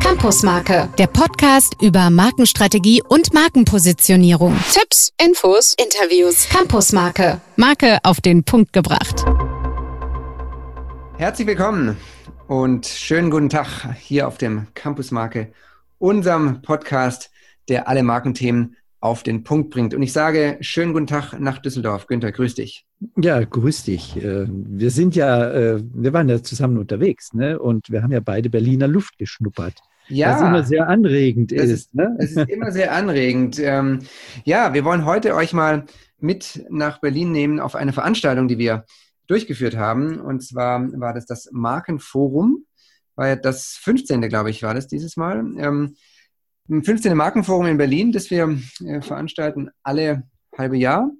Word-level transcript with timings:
Campusmarke, 0.00 0.88
der 0.98 1.06
Podcast 1.06 1.76
über 1.80 2.10
Markenstrategie 2.10 3.02
und 3.08 3.32
Markenpositionierung. 3.34 4.56
Tipps, 4.72 5.12
Infos, 5.22 5.74
Interviews. 5.78 6.48
Campusmarke, 6.48 7.40
Marke 7.56 7.98
auf 8.02 8.20
den 8.20 8.44
Punkt 8.44 8.72
gebracht. 8.72 9.24
Herzlich 11.16 11.46
willkommen 11.46 11.96
und 12.48 12.86
schönen 12.86 13.30
guten 13.30 13.48
Tag 13.48 13.94
hier 13.98 14.26
auf 14.26 14.38
dem 14.38 14.66
Campusmarke, 14.74 15.52
unserem 15.98 16.62
Podcast, 16.62 17.30
der 17.68 17.88
alle 17.88 18.02
Markenthemen 18.02 18.76
auf 19.04 19.22
den 19.22 19.44
Punkt 19.44 19.68
bringt. 19.68 19.92
Und 19.92 20.02
ich 20.02 20.14
sage 20.14 20.56
schönen 20.62 20.94
guten 20.94 21.06
Tag 21.06 21.38
nach 21.38 21.58
Düsseldorf. 21.58 22.06
Günther, 22.06 22.32
grüß 22.32 22.54
dich. 22.54 22.86
Ja, 23.20 23.44
grüß 23.44 23.84
dich. 23.84 24.16
Äh, 24.16 24.46
wir 24.48 24.90
sind 24.90 25.14
ja, 25.14 25.50
äh, 25.52 25.82
wir 25.92 26.14
waren 26.14 26.26
ja 26.30 26.42
zusammen 26.42 26.78
unterwegs, 26.78 27.34
ne? 27.34 27.58
Und 27.58 27.90
wir 27.90 28.02
haben 28.02 28.12
ja 28.12 28.20
beide 28.20 28.48
Berliner 28.48 28.88
Luft 28.88 29.18
geschnuppert. 29.18 29.74
Ja. 30.08 30.34
Was 30.34 30.40
immer 30.40 30.64
sehr 30.64 30.88
anregend 30.88 31.52
ist. 31.52 31.70
ist 31.70 31.94
ne? 31.94 32.16
Es 32.18 32.34
ist 32.34 32.48
immer 32.48 32.72
sehr 32.72 32.92
anregend. 32.94 33.58
Ähm, 33.58 33.98
ja, 34.44 34.72
wir 34.72 34.86
wollen 34.86 35.04
heute 35.04 35.34
euch 35.34 35.52
mal 35.52 35.84
mit 36.18 36.64
nach 36.70 37.02
Berlin 37.02 37.30
nehmen 37.30 37.60
auf 37.60 37.74
eine 37.74 37.92
Veranstaltung, 37.92 38.48
die 38.48 38.56
wir 38.56 38.86
durchgeführt 39.26 39.76
haben. 39.76 40.18
Und 40.18 40.42
zwar 40.42 40.80
war 40.98 41.12
das 41.12 41.26
das 41.26 41.50
Markenforum. 41.52 42.64
War 43.16 43.28
ja 43.28 43.36
das 43.36 43.78
15. 43.82 44.22
glaube 44.30 44.48
ich, 44.48 44.62
war 44.62 44.72
das 44.72 44.86
dieses 44.86 45.18
Mal. 45.18 45.44
Im 46.68 46.82
15. 46.82 47.14
Markenforum 47.14 47.66
in 47.66 47.76
Berlin, 47.76 48.10
das 48.10 48.30
wir 48.30 48.58
äh, 48.86 49.02
veranstalten 49.02 49.68
alle 49.82 50.22
halbe 50.56 50.78
Jahr. 50.78 51.10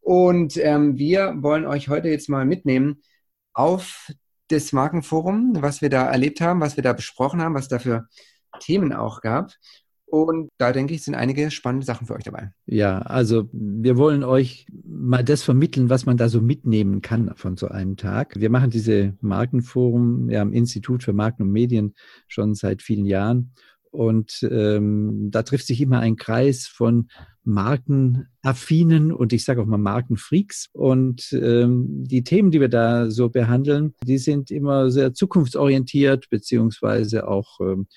Und 0.00 0.56
ähm, 0.56 0.96
wir 0.96 1.34
wollen 1.42 1.66
euch 1.66 1.88
heute 1.88 2.08
jetzt 2.08 2.30
mal 2.30 2.46
mitnehmen 2.46 3.02
auf 3.52 4.10
das 4.48 4.72
Markenforum, 4.72 5.52
was 5.60 5.82
wir 5.82 5.90
da 5.90 6.10
erlebt 6.10 6.40
haben, 6.40 6.60
was 6.60 6.76
wir 6.76 6.82
da 6.82 6.94
besprochen 6.94 7.42
haben, 7.42 7.54
was 7.54 7.68
da 7.68 7.78
für 7.78 8.08
Themen 8.58 8.94
auch 8.94 9.20
gab. 9.20 9.52
Und 10.06 10.48
da 10.56 10.72
denke 10.72 10.94
ich, 10.94 11.04
sind 11.04 11.14
einige 11.14 11.50
spannende 11.50 11.86
Sachen 11.86 12.06
für 12.06 12.14
euch 12.14 12.24
dabei. 12.24 12.50
Ja, 12.66 13.00
also 13.00 13.48
wir 13.52 13.98
wollen 13.98 14.24
euch 14.24 14.66
mal 14.84 15.22
das 15.22 15.42
vermitteln, 15.42 15.90
was 15.90 16.06
man 16.06 16.16
da 16.16 16.28
so 16.28 16.40
mitnehmen 16.40 17.02
kann 17.02 17.32
von 17.36 17.56
so 17.56 17.68
einem 17.68 17.96
Tag. 17.96 18.34
Wir 18.36 18.50
machen 18.50 18.70
diese 18.70 19.14
Markenforum 19.20 20.30
ja, 20.30 20.40
am 20.40 20.52
Institut 20.52 21.04
für 21.04 21.12
Marken 21.12 21.42
und 21.42 21.52
Medien 21.52 21.94
schon 22.26 22.54
seit 22.54 22.82
vielen 22.82 23.04
Jahren. 23.04 23.52
Und 23.90 24.46
ähm, 24.48 25.30
da 25.30 25.42
trifft 25.42 25.66
sich 25.66 25.80
immer 25.80 25.98
ein 25.98 26.16
Kreis 26.16 26.66
von 26.66 27.08
Markenaffinen 27.42 29.12
und 29.12 29.32
ich 29.32 29.44
sage 29.44 29.62
auch 29.62 29.66
mal 29.66 29.78
Markenfreaks. 29.78 30.68
Und 30.72 31.32
ähm, 31.32 32.04
die 32.04 32.22
Themen, 32.22 32.50
die 32.50 32.60
wir 32.60 32.68
da 32.68 33.10
so 33.10 33.30
behandeln, 33.30 33.94
die 34.04 34.18
sind 34.18 34.50
immer 34.50 34.90
sehr 34.90 35.12
zukunftsorientiert, 35.12 36.30
beziehungsweise 36.30 37.26
auch, 37.26 37.58
ähm, 37.60 37.88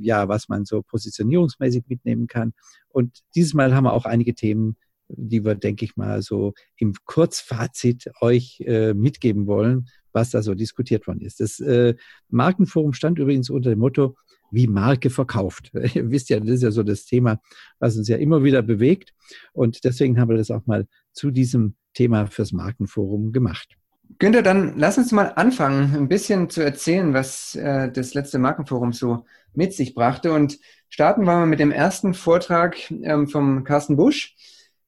ja, 0.00 0.28
was 0.28 0.48
man 0.48 0.64
so 0.64 0.82
positionierungsmäßig 0.82 1.84
mitnehmen 1.86 2.26
kann. 2.26 2.52
Und 2.88 3.20
dieses 3.36 3.54
Mal 3.54 3.74
haben 3.74 3.84
wir 3.84 3.92
auch 3.92 4.06
einige 4.06 4.34
Themen, 4.34 4.76
die 5.08 5.44
wir, 5.44 5.54
denke 5.54 5.84
ich 5.84 5.96
mal, 5.96 6.20
so 6.20 6.54
im 6.76 6.94
Kurzfazit 7.04 8.10
euch 8.20 8.60
äh, 8.66 8.92
mitgeben 8.92 9.46
wollen, 9.46 9.86
was 10.12 10.30
da 10.30 10.42
so 10.42 10.54
diskutiert 10.54 11.06
worden 11.06 11.20
ist. 11.20 11.40
Das 11.40 11.60
äh, 11.60 11.94
Markenforum 12.28 12.92
stand 12.92 13.18
übrigens 13.18 13.50
unter 13.50 13.70
dem 13.70 13.78
Motto, 13.78 14.16
wie 14.50 14.66
Marke 14.66 15.10
verkauft. 15.10 15.70
Ihr 15.94 16.10
wisst 16.10 16.30
ja, 16.30 16.40
das 16.40 16.48
ist 16.48 16.62
ja 16.62 16.70
so 16.70 16.82
das 16.82 17.04
Thema, 17.04 17.40
was 17.78 17.96
uns 17.96 18.08
ja 18.08 18.16
immer 18.16 18.42
wieder 18.44 18.62
bewegt. 18.62 19.14
Und 19.52 19.84
deswegen 19.84 20.18
haben 20.20 20.30
wir 20.30 20.36
das 20.36 20.50
auch 20.50 20.66
mal 20.66 20.86
zu 21.12 21.30
diesem 21.30 21.74
Thema 21.94 22.26
fürs 22.26 22.52
Markenforum 22.52 23.32
gemacht. 23.32 23.76
Günther, 24.18 24.42
dann 24.42 24.78
lass 24.78 24.98
uns 24.98 25.12
mal 25.12 25.32
anfangen, 25.36 25.94
ein 25.94 26.08
bisschen 26.08 26.48
zu 26.48 26.64
erzählen, 26.64 27.12
was 27.12 27.54
äh, 27.54 27.92
das 27.92 28.14
letzte 28.14 28.38
Markenforum 28.38 28.92
so 28.92 29.24
mit 29.52 29.74
sich 29.74 29.94
brachte. 29.94 30.32
Und 30.32 30.58
starten 30.88 31.22
wir 31.22 31.34
mal 31.34 31.46
mit 31.46 31.60
dem 31.60 31.70
ersten 31.70 32.14
Vortrag 32.14 32.90
ähm, 32.90 33.28
vom 33.28 33.64
Carsten 33.64 33.96
Busch. 33.96 34.34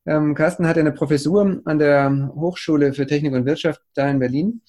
Ähm, 0.06 0.34
Carsten 0.34 0.66
hat 0.66 0.78
eine 0.78 0.92
Professur 0.92 1.60
an 1.64 1.78
der 1.78 2.32
Hochschule 2.34 2.94
für 2.94 3.06
Technik 3.06 3.34
und 3.34 3.44
Wirtschaft 3.44 3.82
da 3.94 4.08
in 4.08 4.18
Berlin 4.18 4.62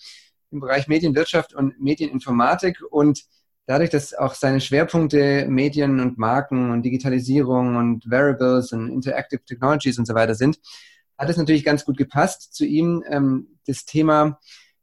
im 0.52 0.60
Bereich 0.60 0.88
Medienwirtschaft 0.88 1.54
und 1.54 1.80
Medieninformatik 1.80 2.82
und 2.90 3.24
dadurch, 3.66 3.90
dass 3.90 4.14
auch 4.14 4.34
seine 4.34 4.62
Schwerpunkte 4.62 5.46
Medien 5.48 6.00
und 6.00 6.18
Marken 6.18 6.72
und 6.72 6.84
Digitalisierung 6.84 7.76
und 7.76 8.10
Variables 8.10 8.72
und 8.72 8.90
Interactive 8.90 9.44
Technologies 9.44 9.98
und 9.98 10.08
so 10.08 10.14
weiter 10.14 10.36
sind, 10.36 10.60
hat 11.18 11.30
es 11.30 11.38
natürlich 11.38 11.64
ganz 11.64 11.86
gut 11.86 11.98
gepasst 11.98 12.54
zu 12.54 12.66
ihm. 12.66 13.04
Ähm, 13.08 13.48
das 13.68 13.86
Thema 13.86 14.40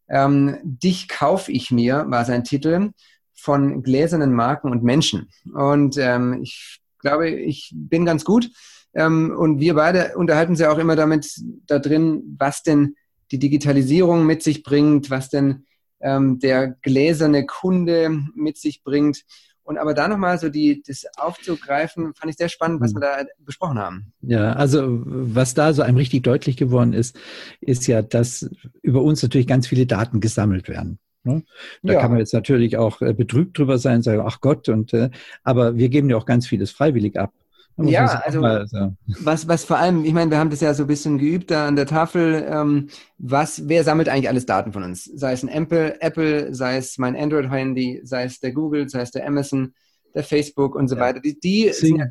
ähm, 0.08 0.58
Dich 0.62 1.08
kauf 1.08 1.48
ich 1.48 1.70
mir 1.70 2.06
war 2.08 2.24
sein 2.24 2.44
Titel 2.44 2.92
von 3.34 3.82
gläsernen 3.82 4.32
Marken 4.32 4.70
und 4.70 4.82
Menschen. 4.82 5.28
Und 5.54 5.96
ähm, 5.98 6.40
ich 6.42 6.80
glaube, 6.98 7.30
ich 7.30 7.72
bin 7.74 8.04
ganz 8.04 8.24
gut. 8.24 8.50
Ähm, 8.94 9.34
und 9.36 9.60
wir 9.60 9.74
beide 9.74 10.16
unterhalten 10.16 10.52
uns 10.52 10.60
ja 10.60 10.72
auch 10.72 10.78
immer 10.78 10.96
damit 10.96 11.30
da 11.66 11.78
drin, 11.78 12.36
was 12.38 12.62
denn 12.62 12.96
die 13.30 13.38
Digitalisierung 13.38 14.26
mit 14.26 14.42
sich 14.42 14.62
bringt, 14.62 15.10
was 15.10 15.28
denn 15.28 15.66
ähm, 16.00 16.38
der 16.38 16.68
gläserne 16.82 17.46
Kunde 17.46 18.10
mit 18.34 18.56
sich 18.58 18.82
bringt. 18.82 19.24
Und 19.62 19.76
aber 19.76 19.92
da 19.92 20.08
nochmal 20.08 20.38
so 20.38 20.48
die, 20.48 20.82
das 20.86 21.04
aufzugreifen, 21.18 22.14
fand 22.14 22.30
ich 22.30 22.38
sehr 22.38 22.48
spannend, 22.48 22.80
was 22.80 22.94
wir 22.94 23.00
da 23.00 23.18
besprochen 23.38 23.78
haben. 23.78 24.12
Ja, 24.22 24.54
also 24.54 25.02
was 25.04 25.52
da 25.52 25.74
so 25.74 25.82
einem 25.82 25.98
richtig 25.98 26.22
deutlich 26.22 26.56
geworden 26.56 26.94
ist, 26.94 27.18
ist 27.60 27.86
ja, 27.86 28.00
dass 28.00 28.48
über 28.80 29.02
uns 29.02 29.22
natürlich 29.22 29.46
ganz 29.46 29.66
viele 29.66 29.84
Daten 29.84 30.20
gesammelt 30.20 30.68
werden. 30.68 30.98
Ne? 31.22 31.42
Da 31.82 31.92
ja. 31.92 32.00
kann 32.00 32.10
man 32.10 32.20
jetzt 32.20 32.32
natürlich 32.32 32.78
auch 32.78 33.02
äh, 33.02 33.12
betrübt 33.12 33.58
drüber 33.58 33.76
sein, 33.76 34.02
sagen, 34.02 34.22
ach 34.24 34.40
Gott, 34.40 34.70
und 34.70 34.94
äh, 34.94 35.10
aber 35.42 35.76
wir 35.76 35.90
geben 35.90 36.08
ja 36.08 36.16
auch 36.16 36.26
ganz 36.26 36.46
vieles 36.46 36.70
freiwillig 36.70 37.18
ab. 37.18 37.32
Ja, 37.80 38.06
also 38.24 38.42
was, 38.42 39.46
was 39.46 39.64
vor 39.64 39.78
allem, 39.78 40.04
ich 40.04 40.12
meine, 40.12 40.30
wir 40.30 40.38
haben 40.38 40.50
das 40.50 40.60
ja 40.60 40.74
so 40.74 40.84
ein 40.84 40.88
bisschen 40.88 41.18
geübt 41.18 41.50
da 41.50 41.68
an 41.68 41.76
der 41.76 41.86
Tafel. 41.86 42.44
Ähm, 42.48 42.88
was, 43.18 43.68
wer 43.68 43.84
sammelt 43.84 44.08
eigentlich 44.08 44.28
alles 44.28 44.46
Daten 44.46 44.72
von 44.72 44.82
uns? 44.82 45.04
Sei 45.04 45.32
es 45.32 45.44
ein 45.44 45.48
Apple, 45.48 46.00
Apple, 46.00 46.52
sei 46.54 46.76
es 46.76 46.98
mein 46.98 47.14
Android-Handy, 47.14 48.00
sei 48.02 48.24
es 48.24 48.40
der 48.40 48.52
Google, 48.52 48.88
sei 48.88 49.02
es 49.02 49.12
der 49.12 49.26
Amazon, 49.26 49.74
der 50.14 50.24
Facebook 50.24 50.74
und 50.74 50.88
so 50.88 50.96
ja. 50.96 51.02
weiter. 51.02 51.20
Die, 51.20 51.38
die, 51.38 51.70
sind, 51.72 52.02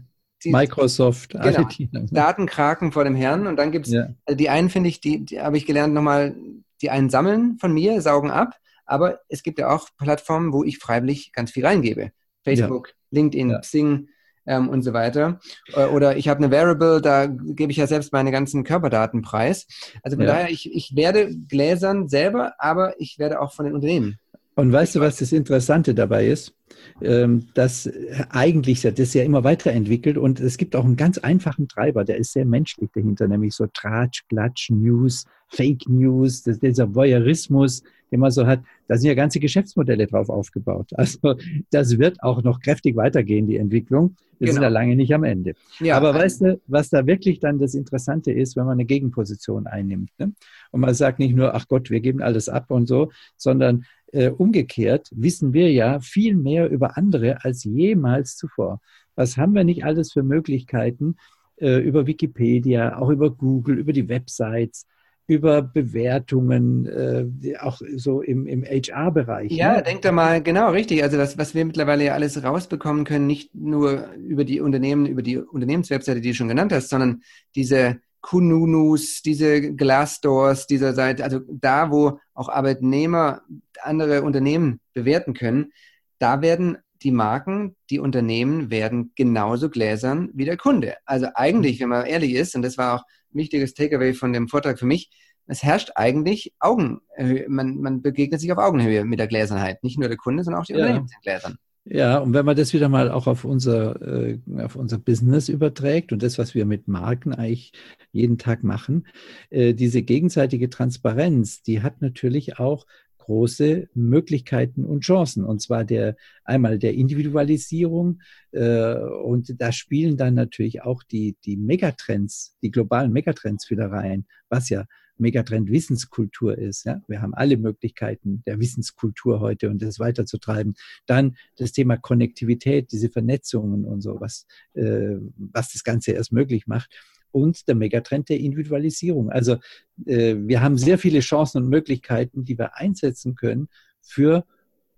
die 0.43 0.51
Microsoft, 0.51 1.31
genau, 1.31 1.63
die, 1.65 1.89
Datenkraken 2.11 2.93
vor 2.93 3.03
dem 3.03 3.15
Herrn. 3.15 3.45
Und 3.45 3.57
dann 3.57 3.71
gibt's 3.71 3.91
ja. 3.91 4.07
also 4.25 4.37
die 4.37 4.49
einen 4.49 4.69
finde 4.69 4.89
ich, 4.89 5.01
die, 5.01 5.25
die 5.25 5.41
habe 5.41 5.57
ich 5.57 5.65
gelernt 5.65 5.93
nochmal, 5.93 6.35
die 6.81 6.89
einen 6.89 7.09
sammeln 7.09 7.57
von 7.59 7.73
mir, 7.73 8.01
saugen 8.01 8.31
ab. 8.31 8.55
Aber 8.85 9.19
es 9.27 9.43
gibt 9.43 9.59
ja 9.59 9.69
auch 9.69 9.89
Plattformen, 9.97 10.53
wo 10.53 10.63
ich 10.63 10.77
freiwillig 10.77 11.33
ganz 11.33 11.51
viel 11.51 11.65
reingebe. 11.65 12.11
Facebook, 12.43 12.87
ja. 12.87 12.93
LinkedIn, 13.11 13.57
Xing, 13.59 14.07
ähm, 14.47 14.69
und 14.69 14.81
so 14.81 14.93
weiter. 14.93 15.39
Äh, 15.73 15.85
oder 15.85 16.17
ich 16.17 16.27
habe 16.27 16.43
eine 16.43 16.51
Variable, 16.51 17.01
da 17.01 17.27
gebe 17.27 17.71
ich 17.71 17.77
ja 17.77 17.87
selbst 17.87 18.13
meine 18.13 18.31
ganzen 18.31 18.63
Körperdaten 18.63 19.21
preis. 19.21 19.67
Also 20.01 20.17
von 20.17 20.25
ja. 20.25 20.33
daher, 20.33 20.49
ich, 20.49 20.73
ich 20.73 20.95
werde 20.95 21.35
gläsern 21.47 22.07
selber, 22.07 22.53
aber 22.57 22.99
ich 22.99 23.19
werde 23.19 23.41
auch 23.41 23.53
von 23.53 23.65
den 23.65 23.75
Unternehmen. 23.75 24.17
Und 24.55 24.73
weißt 24.73 24.95
du, 24.95 25.01
was 25.01 25.17
das 25.17 25.33
Interessante 25.33 25.93
dabei 25.93 26.25
ist? 26.25 26.53
Ähm, 26.99 27.47
dass 27.53 27.87
eigentlich 28.29 28.81
das 28.81 28.97
ist 28.97 29.13
ja 29.13 29.23
immer 29.23 29.43
weiterentwickelt 29.43 30.17
und 30.17 30.39
es 30.39 30.57
gibt 30.57 30.75
auch 30.75 30.83
einen 30.83 30.95
ganz 30.95 31.19
einfachen 31.19 31.67
Treiber, 31.67 32.03
der 32.03 32.17
ist 32.17 32.33
sehr 32.33 32.45
menschlich 32.45 32.89
dahinter, 32.93 33.27
nämlich 33.27 33.53
so 33.53 33.67
Tratsch, 33.67 34.23
Klatsch, 34.29 34.71
News, 34.71 35.25
Fake 35.47 35.87
News, 35.87 36.41
das, 36.41 36.59
dieser 36.59 36.95
Voyeurismus, 36.95 37.83
den 38.11 38.19
man 38.19 38.31
so 38.31 38.47
hat, 38.47 38.61
da 38.87 38.97
sind 38.97 39.07
ja 39.07 39.13
ganze 39.13 39.39
Geschäftsmodelle 39.39 40.07
drauf 40.07 40.29
aufgebaut. 40.29 40.91
Also 40.93 41.35
das 41.71 41.97
wird 41.99 42.23
auch 42.23 42.43
noch 42.43 42.59
kräftig 42.59 42.95
weitergehen, 42.95 43.47
die 43.47 43.57
Entwicklung. 43.57 44.15
Wir 44.39 44.47
genau. 44.47 44.53
sind 44.53 44.63
ja 44.63 44.69
lange 44.69 44.95
nicht 44.95 45.13
am 45.13 45.23
Ende. 45.23 45.53
Ja, 45.79 45.97
Aber 45.97 46.13
weißt 46.13 46.41
du, 46.41 46.61
was 46.67 46.89
da 46.89 47.05
wirklich 47.07 47.39
dann 47.39 47.59
das 47.59 47.73
Interessante 47.73 48.31
ist, 48.31 48.55
wenn 48.55 48.65
man 48.65 48.73
eine 48.73 48.85
Gegenposition 48.85 49.67
einnimmt 49.67 50.11
ne? 50.19 50.31
und 50.71 50.81
man 50.81 50.93
sagt 50.93 51.19
nicht 51.19 51.35
nur, 51.35 51.55
ach 51.55 51.67
Gott, 51.67 51.89
wir 51.89 51.99
geben 51.99 52.21
alles 52.21 52.49
ab 52.49 52.69
und 52.69 52.87
so, 52.87 53.11
sondern 53.35 53.85
äh, 54.11 54.29
umgekehrt 54.29 55.09
wissen 55.13 55.53
wir 55.53 55.71
ja 55.71 55.99
viel 55.99 56.35
mehr 56.35 56.69
über 56.69 56.97
andere 56.97 57.43
als 57.43 57.63
jemals 57.63 58.35
zuvor. 58.37 58.79
Was 59.15 59.37
haben 59.37 59.55
wir 59.55 59.63
nicht 59.63 59.83
alles 59.83 60.13
für 60.13 60.23
Möglichkeiten 60.23 61.15
äh, 61.57 61.79
über 61.79 62.05
Wikipedia, 62.05 62.99
auch 62.99 63.09
über 63.09 63.31
Google, 63.31 63.79
über 63.79 63.93
die 63.93 64.07
Websites? 64.07 64.85
Über 65.27 65.61
Bewertungen, 65.61 66.85
äh, 66.85 67.57
auch 67.57 67.81
so 67.95 68.21
im, 68.21 68.47
im 68.47 68.63
HR-Bereich. 68.63 69.51
Ja, 69.51 69.75
ne? 69.75 69.83
denkt 69.83 70.05
da 70.05 70.13
mal, 70.13 70.41
genau, 70.41 70.71
richtig. 70.71 71.03
Also 71.03 71.17
das, 71.17 71.37
was 71.37 71.53
wir 71.53 71.65
mittlerweile 71.65 72.05
ja 72.05 72.13
alles 72.13 72.41
rausbekommen 72.41 73.03
können, 73.03 73.27
nicht 73.27 73.53
nur 73.53 74.07
über 74.15 74.45
die 74.45 74.61
Unternehmen, 74.61 75.05
über 75.05 75.21
die 75.21 75.37
Unternehmenswebseite, 75.37 76.21
die 76.21 76.29
du 76.29 76.35
schon 76.35 76.47
genannt 76.47 76.71
hast, 76.71 76.89
sondern 76.89 77.21
diese 77.55 77.99
Kununus, 78.21 79.21
diese 79.21 79.73
Glassdoors 79.73 80.65
dieser 80.65 80.93
Seite, 80.93 81.23
also 81.25 81.41
da, 81.49 81.91
wo 81.91 82.19
auch 82.33 82.49
Arbeitnehmer 82.49 83.41
andere 83.83 84.23
Unternehmen 84.23 84.79
bewerten 84.93 85.33
können, 85.33 85.71
da 86.19 86.41
werden 86.41 86.77
die 87.03 87.11
Marken, 87.11 87.75
die 87.89 87.99
Unternehmen 87.99 88.71
werden 88.71 89.11
genauso 89.15 89.69
gläsern 89.69 90.29
wie 90.33 90.45
der 90.45 90.57
Kunde. 90.57 90.95
Also 91.05 91.27
eigentlich, 91.35 91.79
wenn 91.79 91.89
man 91.89 92.05
ehrlich 92.05 92.33
ist, 92.33 92.55
und 92.55 92.63
das 92.63 92.77
war 92.77 92.95
auch 92.95 93.03
wichtiges 93.31 93.73
Takeaway 93.73 94.13
von 94.13 94.33
dem 94.33 94.47
Vortrag 94.47 94.79
für 94.79 94.85
mich, 94.85 95.09
es 95.47 95.63
herrscht 95.63 95.91
eigentlich 95.95 96.53
Augen, 96.59 96.99
man, 97.47 97.79
man 97.79 98.01
begegnet 98.01 98.41
sich 98.41 98.51
auf 98.51 98.57
Augenhöhe 98.57 99.05
mit 99.05 99.17
der 99.17 99.27
Gläsernheit. 99.27 99.81
Nicht 99.81 99.97
nur 99.97 100.09
der 100.09 100.17
Kunde, 100.17 100.43
sondern 100.43 100.61
auch 100.61 100.65
die 100.65 100.73
ja. 100.73 100.79
Unternehmen 100.79 101.07
sind 101.07 101.21
gläsern. 101.21 101.57
Ja, 101.89 102.17
und 102.17 102.33
wenn 102.33 102.45
man 102.45 102.57
das 102.57 102.73
wieder 102.73 102.89
mal 102.89 103.09
auch 103.09 103.27
auf 103.27 103.45
unser, 103.45 104.01
äh, 104.01 104.39
auf 104.57 104.75
unser 104.75 104.97
Business 104.97 105.47
überträgt 105.47 106.11
und 106.11 106.21
das, 106.21 106.37
was 106.37 106.53
wir 106.53 106.65
mit 106.65 106.89
Marken 106.89 107.33
eigentlich 107.33 107.71
jeden 108.11 108.37
Tag 108.37 108.63
machen, 108.63 109.07
äh, 109.49 109.73
diese 109.73 110.01
gegenseitige 110.01 110.69
Transparenz, 110.69 111.61
die 111.61 111.81
hat 111.81 112.01
natürlich 112.01 112.59
auch 112.59 112.85
große 113.27 113.89
Möglichkeiten 113.93 114.85
und 114.85 115.01
Chancen. 115.01 115.43
Und 115.43 115.61
zwar 115.61 115.83
der 115.83 116.15
einmal 116.45 116.79
der 116.79 116.93
Individualisierung 116.93 118.21
äh, 118.51 118.93
und 118.95 119.61
da 119.61 119.73
spielen 119.73 120.15
dann 120.15 120.33
natürlich 120.33 120.81
auch 120.81 121.03
die, 121.03 121.35
die 121.43 121.57
Megatrends, 121.57 122.55
die 122.61 122.71
globalen 122.71 123.11
Megatrends 123.11 123.69
wieder 123.69 123.91
rein, 123.91 124.25
was 124.49 124.69
ja 124.69 124.85
Megatrend 125.17 125.69
Wissenskultur 125.69 126.57
ist. 126.57 126.85
Ja? 126.85 127.01
Wir 127.09 127.21
haben 127.21 127.33
alle 127.33 127.57
Möglichkeiten 127.57 128.43
der 128.45 128.61
Wissenskultur 128.61 129.41
heute 129.41 129.69
und 129.69 129.81
das 129.81 129.99
weiterzutreiben. 129.99 130.75
Dann 131.05 131.35
das 131.57 131.73
Thema 131.73 131.97
Konnektivität, 131.97 132.93
diese 132.93 133.09
Vernetzungen 133.09 133.83
und 133.83 133.99
so, 133.99 134.21
was, 134.21 134.45
äh, 134.73 135.17
was 135.35 135.73
das 135.73 135.83
Ganze 135.83 136.13
erst 136.13 136.31
möglich 136.31 136.65
macht 136.65 136.95
und 137.31 137.67
der 137.67 137.75
Megatrend 137.75 138.29
der 138.29 138.39
Individualisierung. 138.39 139.29
Also 139.29 139.57
äh, 140.05 140.35
wir 140.37 140.61
haben 140.61 140.77
sehr 140.77 140.97
viele 140.97 141.19
Chancen 141.19 141.63
und 141.63 141.69
Möglichkeiten, 141.69 142.45
die 142.45 142.57
wir 142.57 142.77
einsetzen 142.77 143.35
können 143.35 143.69
für 144.01 144.45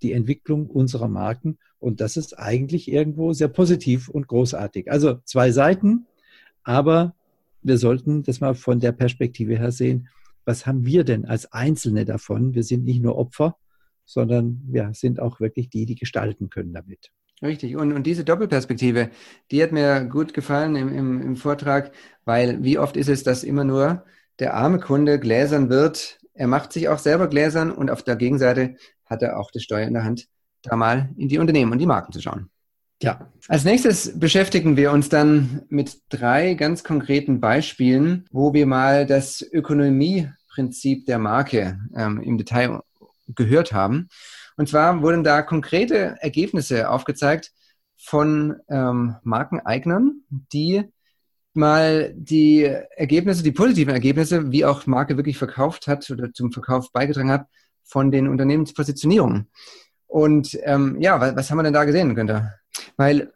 die 0.01 0.13
Entwicklung 0.13 0.67
unserer 0.67 1.07
Marken. 1.07 1.57
Und 1.79 2.01
das 2.01 2.17
ist 2.17 2.37
eigentlich 2.37 2.91
irgendwo 2.91 3.33
sehr 3.33 3.47
positiv 3.47 4.09
und 4.09 4.27
großartig. 4.27 4.91
Also 4.91 5.19
zwei 5.25 5.51
Seiten, 5.51 6.05
aber 6.63 7.15
wir 7.61 7.77
sollten 7.77 8.23
das 8.23 8.39
mal 8.39 8.55
von 8.55 8.79
der 8.79 8.91
Perspektive 8.91 9.57
her 9.57 9.71
sehen. 9.71 10.07
Was 10.45 10.65
haben 10.65 10.85
wir 10.85 11.03
denn 11.03 11.25
als 11.25 11.51
Einzelne 11.51 12.05
davon? 12.05 12.53
Wir 12.53 12.63
sind 12.63 12.85
nicht 12.85 13.01
nur 13.01 13.17
Opfer, 13.17 13.57
sondern 14.05 14.61
wir 14.65 14.91
sind 14.93 15.19
auch 15.19 15.39
wirklich 15.39 15.69
die, 15.69 15.85
die 15.85 15.95
gestalten 15.95 16.49
können 16.49 16.73
damit. 16.73 17.11
Richtig. 17.41 17.77
Und, 17.77 17.93
und 17.93 18.03
diese 18.03 18.23
Doppelperspektive, 18.23 19.09
die 19.51 19.63
hat 19.63 19.71
mir 19.71 20.05
gut 20.05 20.33
gefallen 20.33 20.75
im, 20.75 20.93
im, 20.93 21.21
im 21.21 21.35
Vortrag, 21.35 21.91
weil 22.25 22.63
wie 22.63 22.77
oft 22.77 22.97
ist 22.97 23.09
es, 23.09 23.23
dass 23.23 23.43
immer 23.43 23.63
nur 23.63 24.03
der 24.39 24.55
arme 24.55 24.79
Kunde 24.79 25.19
gläsern 25.19 25.69
wird. 25.69 26.19
Er 26.33 26.47
macht 26.47 26.73
sich 26.73 26.89
auch 26.89 26.99
selber 26.99 27.27
gläsern 27.27 27.71
und 27.71 27.89
auf 27.89 28.03
der 28.03 28.15
Gegenseite 28.15 28.75
hat 29.05 29.21
er 29.21 29.39
auch 29.39 29.51
das 29.51 29.63
Steuer 29.63 29.87
in 29.87 29.93
der 29.93 30.03
Hand, 30.03 30.27
da 30.63 30.75
mal 30.75 31.09
in 31.17 31.29
die 31.29 31.39
Unternehmen 31.39 31.71
und 31.71 31.79
die 31.79 31.85
Marken 31.85 32.11
zu 32.11 32.21
schauen. 32.21 32.49
Ja. 33.01 33.31
Als 33.47 33.63
nächstes 33.63 34.19
beschäftigen 34.19 34.75
wir 34.75 34.91
uns 34.91 35.07
dann 35.07 35.61
mit 35.69 36.01
drei 36.09 36.53
ganz 36.55 36.83
konkreten 36.83 37.39
Beispielen, 37.39 38.25
wo 38.31 38.53
wir 38.53 38.65
mal 38.65 39.05
das 39.05 39.41
Ökonomieprinzip 39.41 41.05
der 41.05 41.17
Marke 41.17 41.79
ähm, 41.95 42.21
im 42.21 42.37
Detail 42.37 42.81
gehört 43.35 43.71
haben. 43.71 44.09
Und 44.59 44.67
zwar 44.67 45.01
wurden 45.01 45.23
da 45.23 45.41
konkrete 45.41 46.17
Ergebnisse 46.19 46.89
aufgezeigt 46.89 47.53
von 47.95 48.57
ähm, 48.67 49.15
Markeneignern, 49.23 50.23
die 50.29 50.83
mal 51.53 52.13
die 52.13 52.63
Ergebnisse, 52.65 53.41
die 53.41 53.53
positiven 53.53 53.93
Ergebnisse, 53.93 54.51
wie 54.51 54.65
auch 54.65 54.85
Marke 54.85 55.15
wirklich 55.15 55.37
verkauft 55.37 55.87
hat 55.87 56.09
oder 56.09 56.33
zum 56.33 56.51
Verkauf 56.51 56.91
beigetragen 56.91 57.31
hat, 57.31 57.45
von 57.85 58.11
den 58.11 58.27
Unternehmenspositionierungen. 58.27 59.47
Und 60.07 60.59
ähm, 60.63 60.97
ja, 60.99 61.21
was, 61.21 61.37
was 61.37 61.49
haben 61.49 61.59
wir 61.59 61.63
denn 61.63 61.71
da 61.71 61.85
gesehen, 61.85 62.13
Günther? 62.13 62.55
Weil 62.97 63.31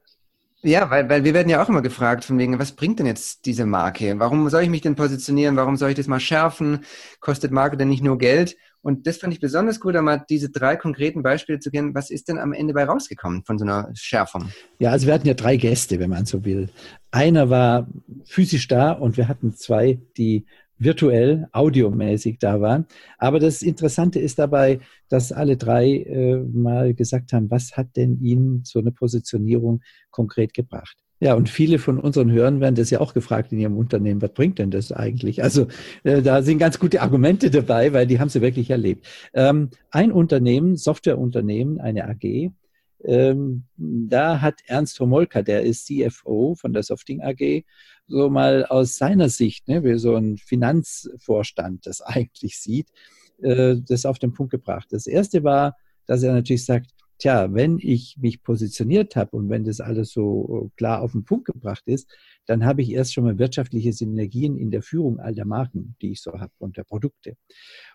ja, 0.62 0.90
weil, 0.90 1.10
weil 1.10 1.24
wir 1.24 1.34
werden 1.34 1.50
ja 1.50 1.64
auch 1.64 1.70
immer 1.70 1.81
gefragt, 1.81 2.25
von 2.25 2.38
wegen, 2.38 2.60
was 2.60 2.74
bringt 2.74 3.00
denn 3.00 3.06
jetzt 3.06 3.46
diese 3.46 3.66
Marke? 3.66 4.20
Warum 4.20 4.50
soll 4.50 4.64
ich 4.64 4.70
mich 4.70 4.81
denn 4.81 4.96
positionieren? 4.96 5.56
Warum 5.56 5.78
soll 5.78 5.90
ich 5.90 5.96
das 5.96 6.08
mal 6.08 6.22
schärfen? 6.22 6.84
Kostet 7.22 7.52
Marke 7.52 7.78
denn 7.78 7.90
nicht 7.90 8.04
nur 8.04 8.18
Geld? 8.18 8.58
Und 8.84 9.08
das 9.08 9.18
fand 9.18 9.34
ich 9.34 9.40
besonders 9.40 9.80
gut, 9.80 9.96
einmal 9.96 10.26
diese 10.30 10.50
drei 10.52 10.76
konkreten 10.76 11.24
Beispiele 11.24 11.60
zu 11.60 11.72
kennen. 11.72 11.96
Was 11.96 12.12
ist 12.12 12.28
denn 12.28 12.38
am 12.38 12.52
Ende 12.52 12.74
bei 12.74 12.84
rausgekommen 12.84 13.44
von 13.46 13.58
so 13.58 13.64
einer 13.64 13.90
Schärfung? 13.94 14.50
Ja, 14.78 14.92
also 14.92 15.08
wir 15.08 15.14
hatten 15.14 15.28
ja 15.28 15.34
drei 15.34 15.56
Gäste, 15.56 16.00
wenn 16.00 16.10
man 16.10 16.26
so 16.26 16.44
will. 16.44 16.70
Einer 17.10 17.50
war 17.50 17.88
physisch 18.26 18.68
da 18.68 18.92
und 18.92 19.16
wir 19.16 19.30
hatten 19.30 19.56
zwei, 19.56 20.00
die 20.18 20.46
virtuell, 20.78 21.48
audiomäßig 21.54 22.40
da 22.40 22.60
waren. 22.60 22.86
Aber 23.18 23.40
das 23.40 23.62
Interessante 23.62 24.20
ist 24.20 24.38
dabei, 24.38 24.82
dass 25.08 25.32
alle 25.32 25.56
drei 25.56 26.00
äh, 26.00 26.38
mal 26.40 26.94
gesagt 26.94 27.32
haben, 27.32 27.50
was 27.50 27.78
hat 27.78 27.96
denn 27.96 28.20
ihnen 28.22 28.64
so 28.66 28.80
eine 28.80 28.92
Positionierung 28.92 29.82
konkret 30.12 30.54
gebracht? 30.54 30.98
Ja, 31.24 31.36
und 31.36 31.48
viele 31.48 31.80
von 31.80 32.00
unseren 32.02 32.30
Hörern 32.34 32.60
werden 32.60 32.75
das 32.75 32.90
ja 32.90 33.00
auch 33.00 33.14
gefragt 33.14 33.54
in 33.54 33.60
ihrem 33.60 33.78
Unternehmen, 33.78 34.22
was 34.22 34.34
bringt 34.34 34.60
denn 34.60 34.72
das 34.72 34.92
eigentlich? 34.92 35.42
Also 35.42 35.68
äh, 36.04 36.22
da 36.22 36.42
sind 36.42 36.58
ganz 36.58 36.80
gute 36.80 37.02
Argumente 37.02 37.50
dabei, 37.50 37.94
weil 37.94 38.06
die 38.06 38.20
haben 38.20 38.28
sie 38.28 38.42
wirklich 38.42 38.70
erlebt. 38.70 39.08
Ähm, 39.34 39.70
ein 39.90 40.12
Unternehmen, 40.12 40.75
Softwareunternehmen, 40.75 41.80
eine 41.80 42.10
AG, 42.10 42.52
ähm, 43.06 43.64
da 43.78 44.42
hat 44.42 44.56
Ernst 44.66 45.00
Homolka, 45.00 45.42
der 45.44 45.64
ist 45.64 45.88
CFO 45.88 46.56
von 46.56 46.74
der 46.74 46.84
Softing 46.84 47.22
AG, 47.22 47.64
so 48.08 48.30
mal 48.30 48.66
aus 48.66 48.98
seiner 48.98 49.30
Sicht, 49.30 49.70
ne, 49.70 49.81
wie 49.86 49.98
so 49.98 50.18
ein 50.18 50.38
Finanzvorstand 50.38 51.88
das 51.88 52.02
eigentlich 52.02 52.60
sieht, 52.60 52.90
äh, 53.42 53.78
das 53.78 54.06
auf 54.06 54.20
den 54.20 54.34
Punkt 54.34 54.52
gebracht. 54.52 54.88
Das 54.92 55.08
erste 55.08 55.46
war, 55.46 55.78
dass 56.06 56.22
er 56.22 56.34
natürlich 56.34 56.66
sagt, 56.66 56.92
tja, 57.18 57.54
wenn 57.54 57.77
ich 57.80 58.18
mich 58.19 58.44
positioniert 58.44 59.15
habe 59.15 59.36
und 59.38 59.50
wenn 59.50 59.63
das 59.63 59.80
alles 59.80 60.12
so 60.12 60.71
klar 60.77 61.01
auf 61.01 61.13
den 61.13 61.25
Punkt 61.25 61.45
gebracht 61.45 61.83
ist, 61.86 62.10
dann 62.45 62.65
habe 62.65 62.81
ich 62.81 62.92
erst 62.92 63.13
schon 63.13 63.24
mal 63.24 63.39
wirtschaftliche 63.39 63.94
Synergien 63.94 64.57
in 64.57 64.71
der 64.71 64.81
Führung 64.81 65.19
all 65.19 65.36
der 65.36 65.45
Marken, 65.45 65.95
die 66.01 66.12
ich 66.12 66.21
so 66.21 66.33
habe 66.33 66.51
und 66.57 66.77
der 66.77 66.83
Produkte. 66.83 67.36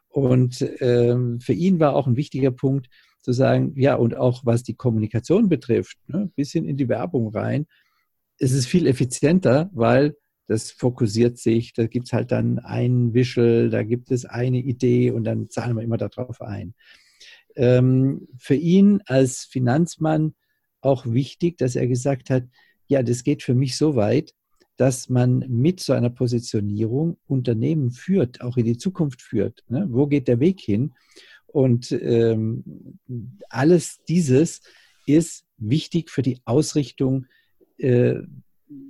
Und 0.09 0.67
ähm, 0.81 1.41
für 1.41 1.53
ihn 1.53 1.81
war 1.81 1.95
auch 1.95 2.07
ein 2.07 2.17
wichtiger 2.17 2.51
Punkt, 2.51 2.89
zu 3.21 3.33
sagen, 3.33 3.75
ja, 3.77 3.95
und 3.95 4.17
auch 4.17 4.47
was 4.47 4.63
die 4.63 4.75
Kommunikation 4.75 5.49
betrifft, 5.49 5.99
ne, 6.07 6.31
bisschen 6.35 6.65
in 6.65 6.77
die 6.77 6.89
Werbung 6.89 7.29
rein, 7.29 7.67
es 8.39 8.53
ist 8.53 8.67
viel 8.67 8.87
effizienter, 8.87 9.69
weil 9.75 10.17
das 10.47 10.71
fokussiert 10.71 11.37
sich, 11.39 11.75
da 11.75 11.87
gibt 11.87 12.07
es 12.07 12.13
halt 12.13 12.33
dann 12.33 12.59
einen 12.59 13.13
Wischel, 13.13 13.69
da 13.69 13.83
gibt 13.83 14.11
es 14.11 14.25
eine 14.25 14.59
Idee 14.59 15.11
und 15.11 15.25
dann 15.25 15.51
zahlen 15.51 15.77
wir 15.77 15.83
immer 15.83 15.99
darauf 15.99 16.41
ein. 16.41 16.75
Ähm, 17.59 18.29
für 18.39 18.55
ihn 18.55 19.03
als 19.07 19.45
Finanzmann 19.45 20.35
auch 20.81 21.05
wichtig, 21.07 21.59
dass 21.59 21.77
er 21.77 21.89
gesagt 21.89 22.31
hat, 22.31 22.45
ja, 22.87 23.03
das 23.03 23.25
geht 23.25 23.43
für 23.43 23.55
mich 23.55 23.77
so 23.77 23.97
weit, 23.97 24.33
dass 24.77 25.09
man 25.09 25.41
mit 25.49 25.81
so 25.81 25.93
einer 25.93 26.09
Positionierung 26.09 27.19
Unternehmen 27.27 27.91
führt, 27.91 28.41
auch 28.41 28.57
in 28.57 28.65
die 28.65 28.79
Zukunft 28.79 29.21
führt. 29.23 29.65
Ne? 29.69 29.89
Wo 29.91 30.07
geht 30.07 30.29
der 30.29 30.39
Weg 30.39 30.61
hin? 30.61 30.95
Und 31.49 31.91
ähm, 31.93 32.63
alles 33.49 33.99
dieses 34.09 34.63
ist 35.07 35.45
wichtig 35.57 36.11
für 36.11 36.23
die 36.23 36.39
Ausrichtung, 36.45 37.27
äh, 37.79 38.17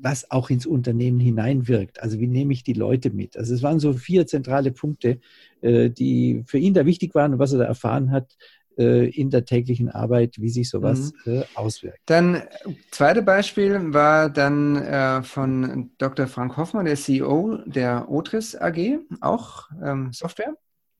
was 0.02 0.30
auch 0.30 0.50
ins 0.50 0.66
Unternehmen 0.66 1.20
hineinwirkt. 1.20 2.02
Also 2.02 2.18
wie 2.18 2.26
nehme 2.26 2.52
ich 2.52 2.64
die 2.64 2.72
Leute 2.72 3.10
mit? 3.10 3.36
Also 3.36 3.54
es 3.54 3.62
waren 3.62 3.78
so 3.78 3.92
vier 3.92 4.26
zentrale 4.26 4.72
Punkte, 4.72 5.20
äh, 5.62 5.88
die 5.88 6.42
für 6.46 6.58
ihn 6.58 6.74
da 6.74 6.84
wichtig 6.84 7.14
waren 7.14 7.32
und 7.32 7.38
was 7.38 7.52
er 7.52 7.60
da 7.60 7.64
erfahren 7.64 8.10
hat 8.10 8.36
äh, 8.78 9.08
in 9.08 9.30
der 9.30 9.44
täglichen 9.44 9.88
Arbeit, 9.90 10.36
wie 10.38 10.48
sich 10.48 10.70
sowas 10.70 11.12
mhm. 11.24 11.38
Äh, 11.40 11.44
auswirkt. 11.54 11.98
Dann 12.06 12.42
zweite 12.90 13.22
Beispiel 13.22 13.92
war 13.92 14.30
dann 14.30 14.76
äh, 14.76 15.22
von 15.22 15.90
Dr. 15.98 16.26
Frank 16.26 16.56
Hoffmann, 16.56 16.86
der 16.86 16.96
CEO 16.96 17.58
der 17.66 18.08
Otris 18.08 18.54
AG, 18.54 19.00
auch 19.20 19.68
ähm, 19.82 20.12
Software. 20.12 20.54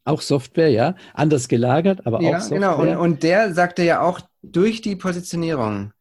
Auch 0.05 0.23
Software, 0.23 0.71
ja. 0.71 0.95
Anders 1.15 1.49
gelagert, 1.49 2.07
aber 2.07 2.21
ja, 2.21 2.37
auch 2.37 2.41
Software. 2.41 2.59
Genau, 2.59 2.81
und, 2.81 2.97
und 2.97 3.23
der 3.23 3.55
sagte 3.55 3.83
ja 3.85 4.01
auch, 4.01 4.21
durch 4.43 4.81
die 4.81 4.97
Positionierung, 4.97 5.93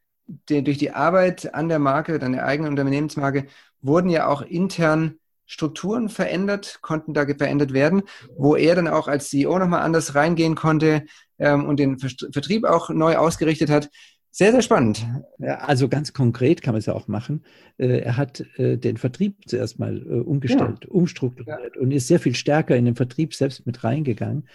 die, 0.49 0.63
durch 0.63 0.77
die 0.77 0.91
Arbeit 0.91 1.53
an 1.53 1.69
der 1.69 1.79
Marke, 1.79 2.19
an 2.21 2.31
der 2.31 2.45
eigenen 2.45 2.71
Unternehmensmarke, 2.71 3.45
wurden 3.81 4.09
ja 4.09 4.27
auch 4.27 4.41
intern 4.41 5.19
Strukturen 5.47 6.09
verändert, 6.09 6.79
konnten 6.81 7.13
da 7.13 7.25
verändert 7.25 7.73
werden, 7.73 8.03
wo 8.35 8.55
er 8.55 8.75
dann 8.75 8.87
auch 8.87 9.07
als 9.07 9.29
CEO 9.29 9.57
nochmal 9.57 9.81
anders 9.81 10.13
reingehen 10.13 10.55
konnte 10.55 11.05
ähm, 11.39 11.65
und 11.65 11.79
den 11.79 11.97
Vertrieb 11.97 12.65
auch 12.65 12.89
neu 12.89 13.15
ausgerichtet 13.15 13.69
hat. 13.69 13.89
Sehr, 14.29 14.51
sehr 14.51 14.61
spannend. 14.61 15.03
Also 15.39 15.89
ganz 15.89 16.13
konkret 16.13 16.61
kann 16.61 16.73
man 16.75 16.79
es 16.79 16.85
ja 16.85 16.93
auch 16.93 17.07
machen. 17.07 17.43
Äh, 17.79 18.01
er 18.01 18.17
hat 18.17 18.43
äh, 18.57 18.77
den 18.77 18.97
Vertrieb 18.97 19.37
zuerst 19.47 19.79
mal 19.79 19.97
äh, 19.97 20.19
umgestellt, 20.19 20.83
ja. 20.83 20.89
umstrukturiert 20.91 21.75
ja. 21.75 21.81
und 21.81 21.89
ist 21.89 22.07
sehr 22.07 22.19
viel 22.19 22.35
stärker 22.35 22.75
in 22.75 22.85
den 22.85 22.95
Vertrieb 22.95 23.33
selbst 23.33 23.65
mit 23.65 23.83
reingegangen, 23.83 24.47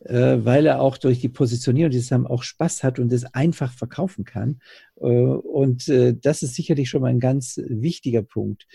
weil 0.00 0.64
er 0.64 0.80
auch 0.80 0.96
durch 0.96 1.20
die 1.20 1.28
Positionierung 1.28 1.90
dieses 1.90 2.10
haben 2.12 2.26
auch 2.26 2.42
Spaß 2.42 2.82
hat 2.82 2.98
und 2.98 3.12
es 3.12 3.26
einfach 3.34 3.74
verkaufen 3.74 4.24
kann. 4.24 4.60
Und 4.94 5.88
das 5.88 6.42
ist 6.42 6.54
sicherlich 6.54 6.88
schon 6.88 7.02
mal 7.02 7.08
ein 7.08 7.20
ganz 7.20 7.60
wichtiger 7.66 8.22
Punkt. 8.22 8.66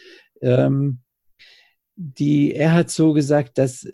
Ähm, 0.42 1.00
die, 2.01 2.53
er 2.53 2.74
hat 2.74 2.89
so 2.89 3.13
gesagt, 3.13 3.58
dass 3.58 3.88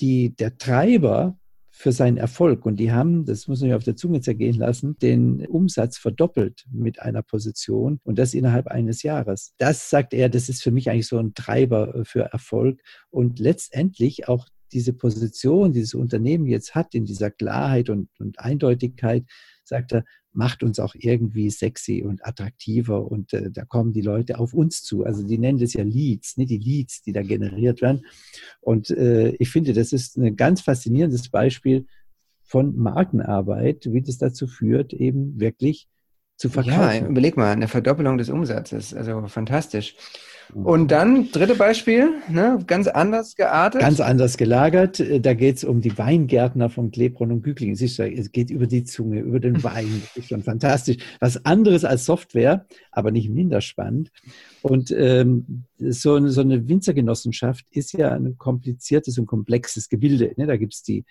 die, 0.00 0.34
der 0.34 0.58
Treiber 0.58 1.36
für 1.70 1.90
seinen 1.90 2.18
Erfolg. 2.18 2.64
Und 2.66 2.76
die 2.76 2.92
haben, 2.92 3.24
das 3.24 3.48
muss 3.48 3.60
man 3.60 3.70
ja 3.70 3.76
auf 3.76 3.84
der 3.84 3.96
Zunge 3.96 4.20
zergehen 4.20 4.56
lassen, 4.56 4.96
den 4.98 5.44
Umsatz 5.46 5.98
verdoppelt 5.98 6.66
mit 6.70 7.00
einer 7.00 7.22
Position 7.22 7.98
und 8.04 8.18
das 8.18 8.34
innerhalb 8.34 8.68
eines 8.68 9.02
Jahres. 9.02 9.54
Das 9.58 9.90
sagt 9.90 10.14
er, 10.14 10.28
das 10.28 10.48
ist 10.48 10.62
für 10.62 10.70
mich 10.70 10.90
eigentlich 10.90 11.08
so 11.08 11.18
ein 11.18 11.34
Treiber 11.34 11.94
äh, 11.94 12.04
für 12.04 12.20
Erfolg 12.20 12.80
und 13.10 13.40
letztendlich 13.40 14.28
auch 14.28 14.46
diese 14.72 14.92
Position, 14.92 15.72
dieses 15.72 15.94
Unternehmen 15.94 16.46
jetzt 16.46 16.74
hat 16.74 16.94
in 16.94 17.04
dieser 17.04 17.30
Klarheit 17.30 17.90
und, 17.90 18.08
und 18.18 18.38
Eindeutigkeit, 18.38 19.24
sagt 19.64 19.92
er, 19.92 20.04
macht 20.32 20.62
uns 20.62 20.80
auch 20.80 20.94
irgendwie 20.98 21.50
sexy 21.50 22.02
und 22.02 22.24
attraktiver 22.24 23.10
und 23.10 23.32
äh, 23.32 23.50
da 23.50 23.64
kommen 23.64 23.92
die 23.92 24.00
Leute 24.00 24.38
auf 24.38 24.54
uns 24.54 24.82
zu. 24.82 25.04
Also 25.04 25.22
die 25.26 25.38
nennen 25.38 25.58
das 25.58 25.74
ja 25.74 25.82
Leads, 25.82 26.36
ne? 26.38 26.46
die 26.46 26.58
Leads, 26.58 27.02
die 27.02 27.12
da 27.12 27.22
generiert 27.22 27.82
werden. 27.82 28.06
Und 28.60 28.90
äh, 28.90 29.30
ich 29.38 29.50
finde, 29.50 29.72
das 29.74 29.92
ist 29.92 30.16
ein 30.16 30.36
ganz 30.36 30.62
faszinierendes 30.62 31.28
Beispiel 31.28 31.86
von 32.42 32.76
Markenarbeit, 32.76 33.86
wie 33.90 34.02
das 34.02 34.18
dazu 34.18 34.46
führt, 34.46 34.92
eben 34.92 35.38
wirklich 35.38 35.88
zu 36.36 36.48
verkaufen. 36.48 37.04
Ja, 37.04 37.08
überleg 37.08 37.36
mal, 37.36 37.52
eine 37.52 37.68
Verdoppelung 37.68 38.18
des 38.18 38.28
Umsatzes, 38.28 38.94
also 38.94 39.26
fantastisch. 39.28 39.96
Und 40.54 40.90
dann, 40.90 41.30
dritte 41.30 41.54
Beispiel, 41.54 42.10
ne, 42.28 42.58
ganz 42.66 42.86
anders 42.86 43.36
geartet. 43.36 43.80
Ganz 43.80 44.00
anders 44.00 44.36
gelagert. 44.36 45.02
Da 45.20 45.32
geht 45.32 45.56
es 45.56 45.64
um 45.64 45.80
die 45.80 45.96
Weingärtner 45.96 46.68
von 46.68 46.90
Klebron 46.90 47.32
und 47.32 47.42
Gügling. 47.42 47.72
Es, 47.72 47.80
ist, 47.80 47.98
es 47.98 48.32
geht 48.32 48.50
über 48.50 48.66
die 48.66 48.84
Zunge, 48.84 49.20
über 49.20 49.40
den 49.40 49.62
Wein. 49.64 50.02
Das 50.02 50.16
ist 50.16 50.28
schon 50.28 50.42
fantastisch. 50.42 50.98
Was 51.20 51.44
anderes 51.46 51.84
als 51.84 52.04
Software, 52.04 52.66
aber 52.90 53.10
nicht 53.10 53.30
minder 53.30 53.62
spannend. 53.62 54.10
Und 54.60 54.90
ähm, 54.90 55.64
so, 55.78 56.28
so 56.28 56.40
eine 56.42 56.68
Winzergenossenschaft 56.68 57.64
ist 57.70 57.94
ja 57.94 58.12
ein 58.12 58.36
kompliziertes 58.36 59.18
und 59.18 59.26
komplexes 59.26 59.88
Gebilde. 59.88 60.34
Ne? 60.36 60.46
Da 60.46 60.56
gibt 60.56 60.74
es 60.74 60.82
die, 60.82 61.04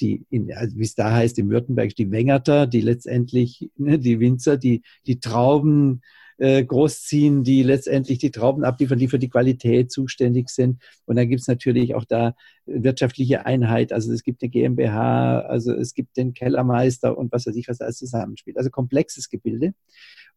die 0.00 0.24
also 0.56 0.76
wie 0.76 0.84
es 0.84 0.96
da 0.96 1.12
heißt, 1.12 1.38
im 1.38 1.50
Württemberg, 1.50 1.94
die 1.94 2.10
Wengerter, 2.10 2.66
die 2.66 2.80
letztendlich, 2.80 3.70
ne, 3.76 3.98
die 3.98 4.18
Winzer, 4.18 4.56
die, 4.56 4.82
die 5.06 5.20
Trauben 5.20 6.02
äh, 6.38 6.64
großziehen, 6.64 7.44
die 7.44 7.62
letztendlich 7.62 8.18
die 8.18 8.30
Trauben 8.30 8.64
abliefern, 8.64 8.98
die 8.98 9.08
für 9.08 9.18
die 9.18 9.28
Qualität 9.28 9.90
zuständig 9.90 10.48
sind. 10.48 10.80
Und 11.04 11.16
dann 11.16 11.28
gibt 11.28 11.40
es 11.40 11.48
natürlich 11.48 11.94
auch 11.94 12.04
da 12.04 12.34
wirtschaftliche 12.66 13.44
Einheit. 13.44 13.92
Also 13.92 14.12
es 14.12 14.22
gibt 14.22 14.42
eine 14.42 14.50
GmbH, 14.50 15.40
also 15.40 15.72
es 15.72 15.94
gibt 15.94 16.16
den 16.16 16.34
Kellermeister 16.34 17.16
und 17.16 17.32
was 17.32 17.46
weiß 17.46 17.56
ich, 17.56 17.68
was 17.68 17.80
alles 17.80 17.98
zusammenspielt. 17.98 18.56
Also 18.56 18.70
komplexes 18.70 19.28
Gebilde. 19.28 19.74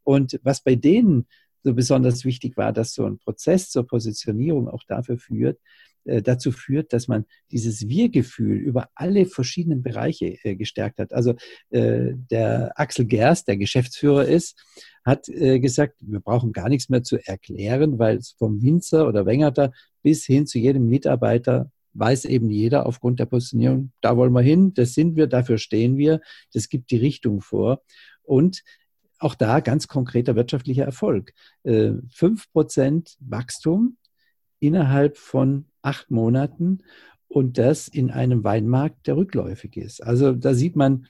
Und 0.03 0.39
was 0.43 0.63
bei 0.63 0.75
denen 0.75 1.27
so 1.63 1.73
besonders 1.73 2.25
wichtig 2.25 2.57
war, 2.57 2.73
dass 2.73 2.93
so 2.93 3.05
ein 3.05 3.19
Prozess 3.19 3.69
zur 3.69 3.85
Positionierung 3.85 4.67
auch 4.67 4.83
dafür 4.87 5.19
führt, 5.19 5.59
äh, 6.05 6.21
dazu 6.23 6.51
führt, 6.51 6.93
dass 6.93 7.07
man 7.07 7.25
dieses 7.51 7.87
Wir-Gefühl 7.87 8.57
über 8.57 8.89
alle 8.95 9.27
verschiedenen 9.27 9.83
Bereiche 9.83 10.37
äh, 10.43 10.55
gestärkt 10.55 10.97
hat. 10.97 11.13
Also 11.13 11.35
äh, 11.69 12.13
der 12.31 12.71
Axel 12.75 13.05
Gerst, 13.05 13.47
der 13.47 13.57
Geschäftsführer 13.57 14.25
ist, 14.25 14.59
hat 15.03 15.29
äh, 15.29 15.59
gesagt, 15.59 15.95
wir 16.01 16.19
brauchen 16.19 16.53
gar 16.53 16.69
nichts 16.69 16.89
mehr 16.89 17.03
zu 17.03 17.17
erklären, 17.17 17.99
weil 17.99 18.19
vom 18.37 18.61
Winzer 18.61 19.07
oder 19.07 19.25
Wengerter 19.25 19.71
bis 20.01 20.25
hin 20.25 20.45
zu 20.47 20.59
jedem 20.59 20.87
Mitarbeiter 20.87 21.71
weiß 21.93 22.25
eben 22.25 22.49
jeder 22.49 22.85
aufgrund 22.85 23.19
der 23.19 23.25
Positionierung, 23.25 23.91
da 24.01 24.15
wollen 24.15 24.31
wir 24.31 24.41
hin, 24.41 24.73
das 24.73 24.93
sind 24.93 25.15
wir, 25.15 25.27
dafür 25.27 25.57
stehen 25.57 25.97
wir, 25.97 26.21
das 26.53 26.69
gibt 26.69 26.91
die 26.91 26.97
Richtung 26.97 27.41
vor. 27.41 27.81
Und 28.23 28.63
auch 29.19 29.35
da 29.35 29.59
ganz 29.59 29.87
konkreter 29.87 30.35
wirtschaftlicher 30.35 30.85
Erfolg. 30.85 31.33
Äh, 31.63 31.91
fünf 32.09 32.51
Prozent 32.51 33.17
Wachstum 33.19 33.97
innerhalb 34.59 35.17
von 35.17 35.65
acht 35.81 36.09
Monaten 36.11 36.79
und 37.27 37.57
das 37.57 37.87
in 37.87 38.11
einem 38.11 38.43
Weinmarkt, 38.43 39.07
der 39.07 39.17
rückläufig 39.17 39.77
ist. 39.77 40.01
Also 40.01 40.33
da 40.33 40.53
sieht 40.53 40.75
man, 40.75 41.07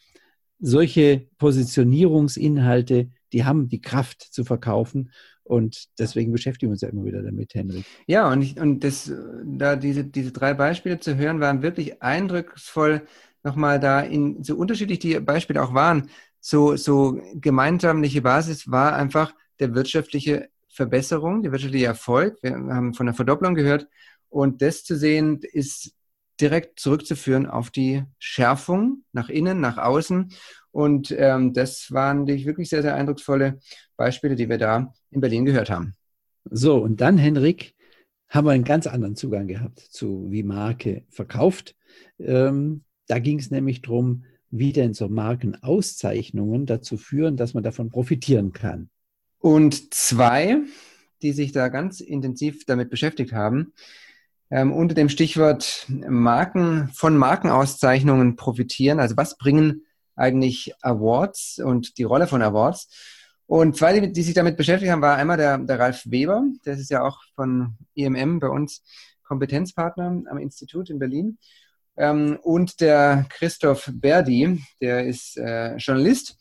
solche 0.61 1.27
Positionierungsinhalte, 1.39 3.09
die 3.33 3.45
haben 3.45 3.69
die 3.69 3.81
Kraft 3.81 4.21
zu 4.21 4.43
verkaufen. 4.43 5.11
Und 5.43 5.85
deswegen 5.99 6.31
beschäftigen 6.31 6.69
wir 6.69 6.73
uns 6.73 6.81
ja 6.81 6.89
immer 6.89 7.03
wieder 7.03 7.23
damit, 7.23 7.53
Henrik. 7.53 7.85
Ja, 8.07 8.31
und, 8.31 8.41
ich, 8.41 8.59
und 8.59 8.83
das, 8.83 9.11
da 9.43 9.75
diese, 9.75 10.05
diese 10.05 10.31
drei 10.31 10.53
Beispiele 10.53 10.99
zu 10.99 11.17
hören, 11.17 11.39
waren 11.39 11.61
wirklich 11.61 12.01
eindrucksvoll, 12.01 13.01
nochmal 13.43 13.79
da 13.79 14.01
in, 14.01 14.43
so 14.43 14.55
unterschiedlich 14.55 14.99
die 14.99 15.19
Beispiele 15.19 15.61
auch 15.61 15.73
waren, 15.73 16.09
so, 16.39 16.75
so 16.75 17.21
gemeinschaftliche 17.35 18.21
Basis 18.21 18.69
war 18.69 18.95
einfach 18.95 19.33
der 19.59 19.75
wirtschaftliche 19.75 20.49
Verbesserung, 20.69 21.43
der 21.43 21.51
wirtschaftliche 21.51 21.85
Erfolg. 21.85 22.37
Wir 22.41 22.53
haben 22.53 22.93
von 22.93 23.05
der 23.05 23.15
Verdopplung 23.15 23.55
gehört. 23.55 23.87
Und 24.29 24.61
das 24.61 24.83
zu 24.83 24.95
sehen, 24.95 25.41
ist 25.51 25.93
direkt 26.41 26.79
zurückzuführen 26.79 27.45
auf 27.45 27.69
die 27.69 28.03
Schärfung 28.19 29.03
nach 29.13 29.29
innen, 29.29 29.61
nach 29.61 29.77
außen. 29.77 30.33
Und 30.71 31.13
ähm, 31.17 31.53
das 31.53 31.91
waren 31.91 32.25
die 32.25 32.45
wirklich 32.45 32.69
sehr, 32.69 32.81
sehr 32.81 32.95
eindrucksvolle 32.95 33.59
Beispiele, 33.97 34.35
die 34.35 34.49
wir 34.49 34.57
da 34.57 34.93
in 35.11 35.21
Berlin 35.21 35.45
gehört 35.45 35.69
haben. 35.69 35.93
So, 36.49 36.77
und 36.77 37.01
dann, 37.01 37.17
Henrik, 37.17 37.75
haben 38.29 38.47
wir 38.47 38.51
einen 38.51 38.63
ganz 38.63 38.87
anderen 38.87 39.15
Zugang 39.15 39.47
gehabt 39.47 39.79
zu, 39.79 40.27
wie 40.29 40.43
Marke 40.43 41.03
verkauft. 41.09 41.75
Ähm, 42.17 42.83
da 43.07 43.19
ging 43.19 43.39
es 43.39 43.51
nämlich 43.51 43.81
darum, 43.81 44.23
wie 44.49 44.71
denn 44.73 44.93
so 44.93 45.09
Markenauszeichnungen 45.09 46.65
dazu 46.65 46.97
führen, 46.97 47.37
dass 47.37 47.53
man 47.53 47.63
davon 47.63 47.89
profitieren 47.89 48.53
kann. 48.53 48.89
Und 49.39 49.93
zwei, 49.93 50.59
die 51.21 51.33
sich 51.33 51.51
da 51.51 51.67
ganz 51.67 51.99
intensiv 51.99 52.65
damit 52.65 52.89
beschäftigt 52.89 53.33
haben, 53.33 53.73
ähm, 54.51 54.73
unter 54.73 54.93
dem 54.93 55.09
Stichwort 55.09 55.87
Marken, 55.87 56.89
von 56.93 57.17
Markenauszeichnungen 57.17 58.35
profitieren. 58.35 58.99
Also 58.99 59.17
was 59.17 59.37
bringen 59.37 59.85
eigentlich 60.15 60.73
Awards 60.81 61.59
und 61.63 61.97
die 61.97 62.03
Rolle 62.03 62.27
von 62.27 62.41
Awards? 62.41 62.89
Und 63.47 63.75
zwei, 63.75 63.99
die, 63.99 64.11
die 64.11 64.21
sich 64.21 64.33
damit 64.33 64.57
beschäftigt 64.57 64.91
haben, 64.91 65.01
war 65.01 65.15
einmal 65.15 65.37
der, 65.37 65.57
der 65.57 65.79
Ralf 65.79 66.03
Weber, 66.05 66.43
das 66.63 66.79
ist 66.79 66.91
ja 66.91 67.03
auch 67.03 67.21
von 67.35 67.75
IMM 67.95 68.39
bei 68.39 68.47
uns 68.47 68.83
Kompetenzpartner 69.23 70.23
am 70.29 70.37
Institut 70.37 70.89
in 70.89 70.99
Berlin. 70.99 71.37
Ähm, 71.97 72.37
und 72.43 72.81
der 72.81 73.25
Christoph 73.29 73.89
Berdi, 73.93 74.61
der 74.81 75.05
ist 75.05 75.37
äh, 75.37 75.75
Journalist 75.77 76.37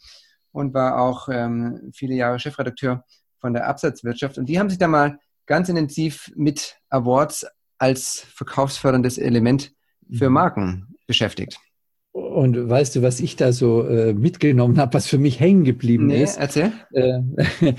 und 0.53 0.75
war 0.75 1.01
auch 1.01 1.29
ähm, 1.29 1.91
viele 1.93 2.15
Jahre 2.15 2.39
Chefredakteur 2.39 3.05
von 3.41 3.55
der 3.55 3.67
Absatzwirtschaft. 3.69 4.39
Und 4.39 4.49
die 4.49 4.59
haben 4.59 4.71
sich 4.71 4.79
da 4.79 4.89
mal 4.89 5.19
ganz 5.47 5.69
intensiv 5.69 6.33
mit 6.37 6.77
Awards 6.91 7.47
als 7.81 8.27
verkaufsförderndes 8.35 9.19
Element 9.19 9.73
für 10.13 10.29
mhm. 10.29 10.35
Marken 10.35 10.95
beschäftigt. 11.07 11.59
Und 12.13 12.69
weißt 12.69 12.97
du, 12.97 13.03
was 13.03 13.21
ich 13.21 13.37
da 13.37 13.53
so 13.53 13.87
äh, 13.87 14.13
mitgenommen 14.13 14.79
habe, 14.79 14.95
was 14.95 15.07
für 15.07 15.19
mich 15.19 15.39
hängen 15.39 15.63
geblieben 15.63 16.07
nee, 16.07 16.25
ist? 16.25 16.39
Erzähl. 16.39 16.73
Äh, 16.93 17.21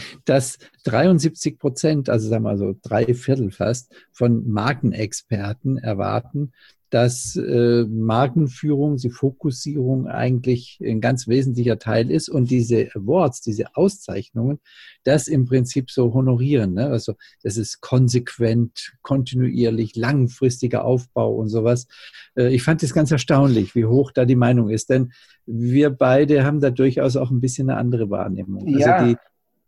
dass 0.25 0.57
73 0.85 1.59
Prozent, 1.59 2.09
also 2.09 2.29
sagen 2.29 2.43
wir 2.43 2.51
mal 2.51 2.57
so 2.57 2.75
drei 2.81 3.13
Viertel 3.13 3.51
fast, 3.51 3.93
von 4.13 4.49
Markenexperten 4.49 5.77
erwarten, 5.77 6.53
dass 6.91 7.37
äh, 7.37 7.85
Markenführung, 7.85 8.97
die 8.97 9.09
Fokussierung 9.09 10.07
eigentlich 10.07 10.77
ein 10.83 10.99
ganz 10.99 11.27
wesentlicher 11.27 11.79
Teil 11.79 12.11
ist 12.11 12.27
und 12.27 12.51
diese 12.51 12.89
Awards, 12.93 13.41
diese 13.41 13.75
Auszeichnungen, 13.75 14.59
das 15.05 15.29
im 15.29 15.45
Prinzip 15.45 15.89
so 15.89 16.13
honorieren. 16.13 16.73
Ne? 16.73 16.87
Also 16.87 17.15
das 17.43 17.55
ist 17.55 17.79
konsequent, 17.79 18.93
kontinuierlich, 19.01 19.95
langfristiger 19.95 20.83
Aufbau 20.83 21.33
und 21.33 21.47
sowas. 21.47 21.87
Äh, 22.35 22.53
ich 22.53 22.61
fand 22.61 22.83
das 22.83 22.93
ganz 22.93 23.09
erstaunlich, 23.09 23.73
wie 23.73 23.85
hoch 23.85 24.11
da 24.11 24.25
die 24.25 24.35
Meinung 24.35 24.69
ist, 24.69 24.89
denn 24.89 25.13
wir 25.45 25.91
beide 25.91 26.43
haben 26.43 26.59
da 26.59 26.71
durchaus 26.71 27.15
auch 27.15 27.31
ein 27.31 27.39
bisschen 27.39 27.69
eine 27.69 27.79
andere 27.79 28.09
Wahrnehmung. 28.09 28.67
Also 28.67 28.79
ja. 28.79 29.07
die 29.07 29.15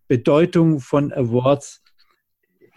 Bedeutung 0.09 0.81
von 0.81 1.13
Awards 1.13 1.82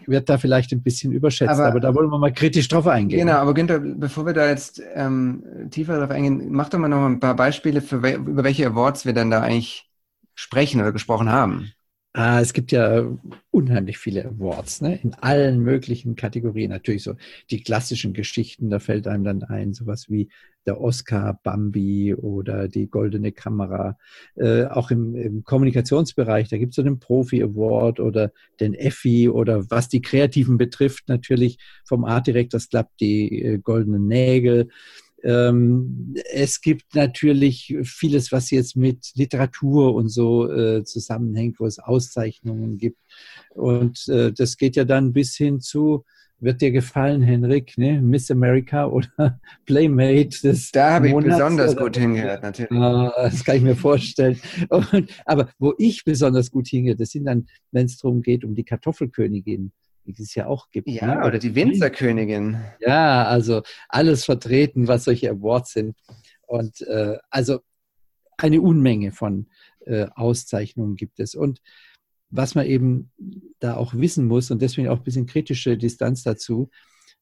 wird 0.07 0.29
da 0.29 0.37
vielleicht 0.37 0.71
ein 0.71 0.81
bisschen 0.81 1.11
überschätzt, 1.11 1.51
aber, 1.51 1.67
aber 1.67 1.79
da 1.79 1.93
wollen 1.93 2.09
wir 2.09 2.17
mal 2.17 2.33
kritisch 2.33 2.67
drauf 2.67 2.87
eingehen. 2.87 3.19
Genau, 3.19 3.37
aber 3.37 3.53
Günther, 3.53 3.79
bevor 3.79 4.25
wir 4.25 4.33
da 4.33 4.47
jetzt 4.49 4.81
ähm, 4.95 5.43
tiefer 5.71 5.99
drauf 5.99 6.11
eingehen, 6.11 6.51
mach 6.51 6.69
doch 6.69 6.79
mal 6.79 6.87
noch 6.87 7.05
ein 7.05 7.19
paar 7.19 7.35
Beispiele, 7.35 7.81
für 7.81 8.01
we 8.03 8.13
über 8.13 8.43
welche 8.43 8.67
Awards 8.67 9.05
wir 9.05 9.13
dann 9.13 9.29
da 9.29 9.41
eigentlich 9.41 9.89
sprechen 10.35 10.81
oder 10.81 10.91
gesprochen 10.91 11.31
haben. 11.31 11.71
Ah, 12.19 12.41
es 12.41 12.53
gibt 12.53 12.71
ja 12.71 13.15
unheimlich 13.51 13.99
viele 13.99 14.25
Awards, 14.25 14.81
ne? 14.81 14.99
in 15.03 15.13
allen 15.13 15.59
möglichen 15.59 16.15
Kategorien. 16.15 16.71
Natürlich 16.71 17.03
so 17.03 17.13
die 17.51 17.61
klassischen 17.61 18.13
Geschichten, 18.13 18.71
da 18.71 18.79
fällt 18.79 19.07
einem 19.07 19.23
dann 19.23 19.43
ein, 19.43 19.75
sowas 19.75 20.09
wie 20.09 20.29
der 20.65 20.81
Oscar 20.81 21.39
Bambi 21.43 22.15
oder 22.15 22.69
die 22.69 22.89
Goldene 22.89 23.33
Kamera. 23.33 23.99
Äh, 24.35 24.65
auch 24.65 24.89
im, 24.89 25.13
im, 25.13 25.43
Kommunikationsbereich, 25.43 26.49
da 26.49 26.57
gibt 26.57 26.71
es 26.71 26.77
so 26.77 26.81
den 26.81 26.97
Profi 26.97 27.43
Award 27.43 27.99
oder 27.99 28.31
den 28.59 28.73
Effi 28.73 29.29
oder 29.29 29.69
was 29.69 29.87
die 29.87 30.01
Kreativen 30.01 30.57
betrifft, 30.57 31.09
natürlich 31.09 31.59
vom 31.85 32.03
Art 32.03 32.25
Directors 32.25 32.69
Club 32.69 32.87
die 32.99 33.43
äh, 33.43 33.59
Goldenen 33.59 34.07
Nägel. 34.07 34.69
Ähm, 35.23 36.15
es 36.31 36.61
gibt 36.61 36.95
natürlich 36.95 37.75
vieles, 37.83 38.31
was 38.31 38.51
jetzt 38.51 38.75
mit 38.75 39.11
Literatur 39.15 39.95
und 39.95 40.09
so 40.09 40.51
äh, 40.51 40.83
zusammenhängt, 40.83 41.59
wo 41.59 41.65
es 41.65 41.79
Auszeichnungen 41.79 42.77
gibt. 42.77 42.99
Und 43.53 44.07
äh, 44.09 44.31
das 44.31 44.57
geht 44.57 44.75
ja 44.75 44.85
dann 44.85 45.13
bis 45.13 45.35
hin 45.35 45.59
zu, 45.59 46.05
wird 46.39 46.61
dir 46.61 46.71
gefallen, 46.71 47.23
Henrik, 47.23 47.77
ne? 47.77 47.99
Miss 47.99 48.29
America 48.29 48.85
oder 48.85 49.09
Playmate 49.65 50.39
des 50.43 50.71
Da 50.71 50.91
habe 50.91 51.09
ich 51.09 51.15
besonders 51.15 51.71
oder, 51.71 51.83
gut 51.83 51.97
hingehört, 51.97 52.43
natürlich. 52.43 52.71
Uh, 52.71 53.09
das 53.15 53.43
kann 53.43 53.57
ich 53.57 53.63
mir 53.63 53.75
vorstellen. 53.75 54.39
Und, 54.69 55.09
aber 55.25 55.49
wo 55.57 55.73
ich 55.79 56.03
besonders 56.03 56.51
gut 56.51 56.67
hingehe, 56.67 56.95
das 56.95 57.09
sind 57.09 57.25
dann, 57.25 57.47
wenn 57.71 57.87
es 57.87 57.97
darum 57.97 58.21
geht, 58.21 58.43
um 58.43 58.53
die 58.53 58.63
Kartoffelkönigin 58.63 59.71
die 60.13 60.23
es 60.23 60.35
ja 60.35 60.47
auch 60.47 60.69
gibt. 60.69 60.87
Ja, 60.87 61.15
ne? 61.15 61.25
oder 61.25 61.39
die 61.39 61.55
Winzerkönigin. 61.55 62.57
Ja, 62.79 63.25
also 63.25 63.63
alles 63.89 64.25
vertreten, 64.25 64.87
was 64.87 65.05
solche 65.05 65.29
Awards 65.29 65.73
sind. 65.73 65.97
Und 66.47 66.81
äh, 66.81 67.17
also 67.29 67.59
eine 68.37 68.61
Unmenge 68.61 69.11
von 69.11 69.47
äh, 69.85 70.07
Auszeichnungen 70.15 70.95
gibt 70.95 71.19
es. 71.19 71.35
Und 71.35 71.61
was 72.29 72.55
man 72.55 72.65
eben 72.65 73.11
da 73.59 73.75
auch 73.75 73.93
wissen 73.93 74.25
muss, 74.27 74.51
und 74.51 74.61
deswegen 74.61 74.89
auch 74.89 74.97
ein 74.97 75.03
bisschen 75.03 75.25
kritische 75.25 75.77
Distanz 75.77 76.23
dazu, 76.23 76.69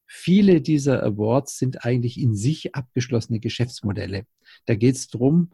viele 0.06 0.60
dieser 0.60 1.02
Awards 1.02 1.58
sind 1.58 1.84
eigentlich 1.84 2.20
in 2.20 2.34
sich 2.34 2.74
abgeschlossene 2.74 3.40
Geschäftsmodelle. 3.40 4.26
Da 4.66 4.74
geht 4.74 4.96
es 4.96 5.08
darum, 5.08 5.50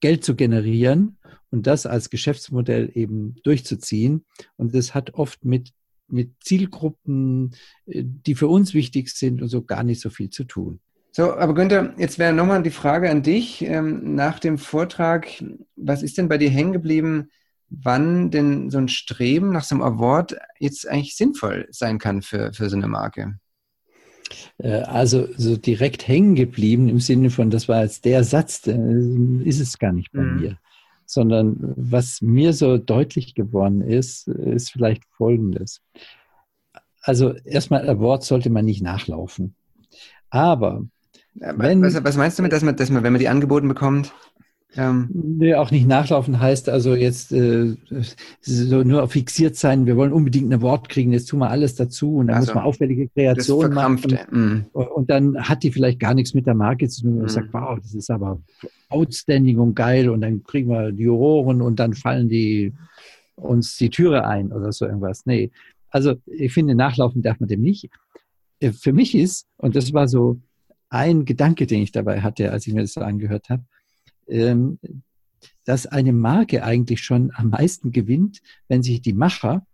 Geld 0.00 0.24
zu 0.24 0.34
generieren 0.34 1.18
und 1.50 1.66
das 1.66 1.86
als 1.86 2.10
Geschäftsmodell 2.10 2.90
eben 2.94 3.36
durchzuziehen. 3.44 4.24
Und 4.56 4.74
das 4.74 4.94
hat 4.94 5.14
oft 5.14 5.44
mit, 5.44 5.72
mit 6.12 6.32
Zielgruppen, 6.40 7.54
äh, 7.86 8.02
die 8.04 8.34
für 8.34 8.48
uns 8.48 8.74
wichtig 8.74 9.10
sind 9.10 9.42
und 9.42 9.48
so 9.48 9.62
gar 9.62 9.82
nicht 9.82 10.00
so 10.00 10.10
viel 10.10 10.30
zu 10.30 10.44
tun. 10.44 10.80
So, 11.14 11.34
aber 11.34 11.54
Günther, 11.54 11.92
jetzt 11.98 12.18
wäre 12.18 12.32
nochmal 12.32 12.62
die 12.62 12.70
Frage 12.70 13.10
an 13.10 13.22
dich 13.22 13.62
ähm, 13.62 14.14
nach 14.14 14.38
dem 14.38 14.56
Vortrag. 14.56 15.28
Was 15.76 16.02
ist 16.02 16.16
denn 16.16 16.28
bei 16.28 16.38
dir 16.38 16.48
hängen 16.48 16.72
geblieben, 16.72 17.28
wann 17.68 18.30
denn 18.30 18.70
so 18.70 18.78
ein 18.78 18.88
Streben 18.88 19.52
nach 19.52 19.64
so 19.64 19.74
einem 19.74 19.82
Award 19.82 20.36
jetzt 20.58 20.88
eigentlich 20.88 21.16
sinnvoll 21.16 21.68
sein 21.70 21.98
kann 21.98 22.22
für, 22.22 22.52
für 22.54 22.70
so 22.70 22.76
eine 22.76 22.88
Marke? 22.88 23.38
Äh, 24.58 24.80
also 24.82 25.28
so 25.36 25.56
direkt 25.56 26.08
hängen 26.08 26.34
geblieben 26.34 26.88
im 26.88 27.00
Sinne 27.00 27.28
von, 27.28 27.50
das 27.50 27.68
war 27.68 27.82
jetzt 27.82 28.04
der 28.04 28.24
Satz, 28.24 28.66
äh, 28.66 28.76
ist 29.44 29.60
es 29.60 29.78
gar 29.78 29.92
nicht 29.92 30.12
bei 30.12 30.22
mhm. 30.22 30.40
mir. 30.40 30.58
Sondern 31.12 31.56
was 31.76 32.22
mir 32.22 32.54
so 32.54 32.78
deutlich 32.78 33.34
geworden 33.34 33.82
ist, 33.82 34.28
ist 34.28 34.70
vielleicht 34.70 35.04
Folgendes. 35.10 35.82
Also 37.02 37.34
erstmal, 37.44 37.86
Award 37.86 38.24
sollte 38.24 38.48
man 38.48 38.64
nicht 38.64 38.82
nachlaufen. 38.82 39.54
Aber 40.30 40.86
wenn, 41.34 41.82
was, 41.82 42.02
was, 42.02 42.16
meinst 42.16 42.38
du 42.38 42.42
mit, 42.42 42.52
dass 42.54 42.62
man, 42.62 42.76
dass 42.76 42.88
man, 42.88 43.02
wenn 43.02 43.12
man 43.12 43.20
die 43.20 43.28
angeboten 43.28 43.68
bekommt? 43.68 44.14
Ähm, 44.74 45.10
nee, 45.12 45.54
auch 45.54 45.70
nicht 45.70 45.86
nachlaufen 45.86 46.40
heißt 46.40 46.70
also 46.70 46.94
jetzt 46.94 47.30
äh, 47.32 47.76
so 48.40 48.82
nur 48.82 49.06
fixiert 49.08 49.56
sein, 49.56 49.84
wir 49.84 49.96
wollen 49.96 50.12
unbedingt 50.12 50.50
ein 50.50 50.62
Wort 50.62 50.88
kriegen, 50.88 51.12
jetzt 51.12 51.26
tun 51.26 51.40
wir 51.40 51.50
alles 51.50 51.74
dazu 51.74 52.16
und 52.16 52.28
dann 52.28 52.36
also, 52.36 52.46
muss 52.46 52.54
man 52.54 52.64
auffällige 52.64 53.08
Kreationen 53.08 53.74
machen. 53.74 54.18
Und, 54.30 54.32
mm. 54.32 54.66
und, 54.72 55.10
dann 55.10 55.36
hat 55.36 55.62
die 55.62 55.72
vielleicht 55.72 56.00
gar 56.00 56.14
nichts 56.14 56.32
mit 56.32 56.46
der 56.46 56.54
Marke 56.54 56.88
zu 56.88 57.02
tun 57.02 57.18
und 57.18 57.26
mm. 57.26 57.28
sagt, 57.28 57.52
wow, 57.52 57.78
das 57.78 57.94
ist 57.94 58.10
aber 58.10 58.40
outstanding 58.88 59.58
und 59.58 59.74
geil 59.74 60.08
und 60.08 60.22
dann 60.22 60.42
kriegen 60.42 60.70
wir 60.70 60.90
die 60.90 61.02
Juroren 61.02 61.60
und 61.60 61.78
dann 61.78 61.92
fallen 61.92 62.30
die 62.30 62.72
uns 63.36 63.76
die 63.76 63.90
Türe 63.90 64.26
ein 64.26 64.52
oder 64.52 64.72
so 64.72 64.86
irgendwas. 64.86 65.26
Nee. 65.26 65.50
Also 65.90 66.14
ich 66.26 66.52
finde, 66.52 66.74
nachlaufen 66.74 67.20
darf 67.20 67.40
man 67.40 67.48
dem 67.48 67.60
nicht. 67.60 67.90
Äh, 68.60 68.72
für 68.72 68.94
mich 68.94 69.14
ist, 69.14 69.46
und 69.58 69.76
das 69.76 69.92
war 69.92 70.08
so 70.08 70.40
ein 70.88 71.24
Gedanke, 71.26 71.66
den 71.66 71.82
ich 71.82 71.92
dabei 71.92 72.20
hatte, 72.20 72.52
als 72.52 72.66
ich 72.66 72.74
mir 72.74 72.82
das 72.82 72.94
so 72.94 73.00
angehört 73.00 73.48
habe, 73.50 73.64
ähm, 74.32 74.78
dass 75.64 75.86
eine 75.86 76.12
Marke 76.12 76.64
eigentlich 76.64 77.02
schon 77.02 77.30
am 77.34 77.50
meisten 77.50 77.92
gewinnt, 77.92 78.40
wenn 78.68 78.82
sich 78.82 79.02
die 79.02 79.12
Macher 79.12 79.66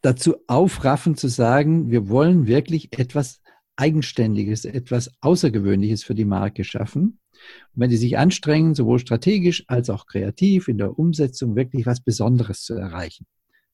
dazu 0.00 0.36
aufraffen 0.48 1.16
zu 1.16 1.28
sagen, 1.28 1.90
wir 1.90 2.08
wollen 2.08 2.46
wirklich 2.46 2.98
etwas 2.98 3.40
Eigenständiges, 3.76 4.64
etwas 4.64 5.10
Außergewöhnliches 5.20 6.02
für 6.02 6.14
die 6.14 6.24
Marke 6.24 6.64
schaffen. 6.64 7.20
Und 7.74 7.80
wenn 7.80 7.90
die 7.90 7.96
sich 7.96 8.18
anstrengen, 8.18 8.74
sowohl 8.74 8.98
strategisch 8.98 9.64
als 9.68 9.90
auch 9.90 10.06
kreativ 10.06 10.68
in 10.68 10.78
der 10.78 10.98
Umsetzung 10.98 11.56
wirklich 11.56 11.86
was 11.86 12.00
Besonderes 12.00 12.62
zu 12.62 12.74
erreichen. 12.74 13.26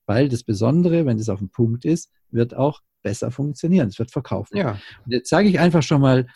Weil 0.05 0.29
das 0.29 0.43
Besondere, 0.43 1.05
wenn 1.05 1.19
es 1.19 1.29
auf 1.29 1.39
dem 1.39 1.49
Punkt 1.49 1.85
ist, 1.85 2.11
wird 2.31 2.55
auch 2.55 2.81
besser 3.01 3.31
funktionieren. 3.31 3.89
Es 3.89 3.99
wird 3.99 4.11
verkauft. 4.11 4.53
Ja. 4.55 4.79
Und 5.05 5.11
jetzt 5.11 5.29
sage 5.29 5.47
ich 5.47 5.59
einfach 5.59 5.83
schon 5.83 6.01
mal, 6.01 6.27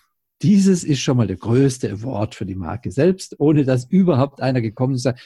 dieses 0.41 0.83
ist 0.83 0.99
schon 0.99 1.17
mal 1.17 1.27
der 1.27 1.37
größte 1.37 1.89
Award 1.91 2.35
für 2.35 2.45
die 2.45 2.55
Marke 2.55 2.91
selbst, 2.91 3.39
ohne 3.39 3.63
dass 3.63 3.85
überhaupt 3.85 4.41
einer 4.41 4.61
gekommen 4.61 4.95
ist 4.95 5.05
und 5.05 5.15
sagt, 5.15 5.21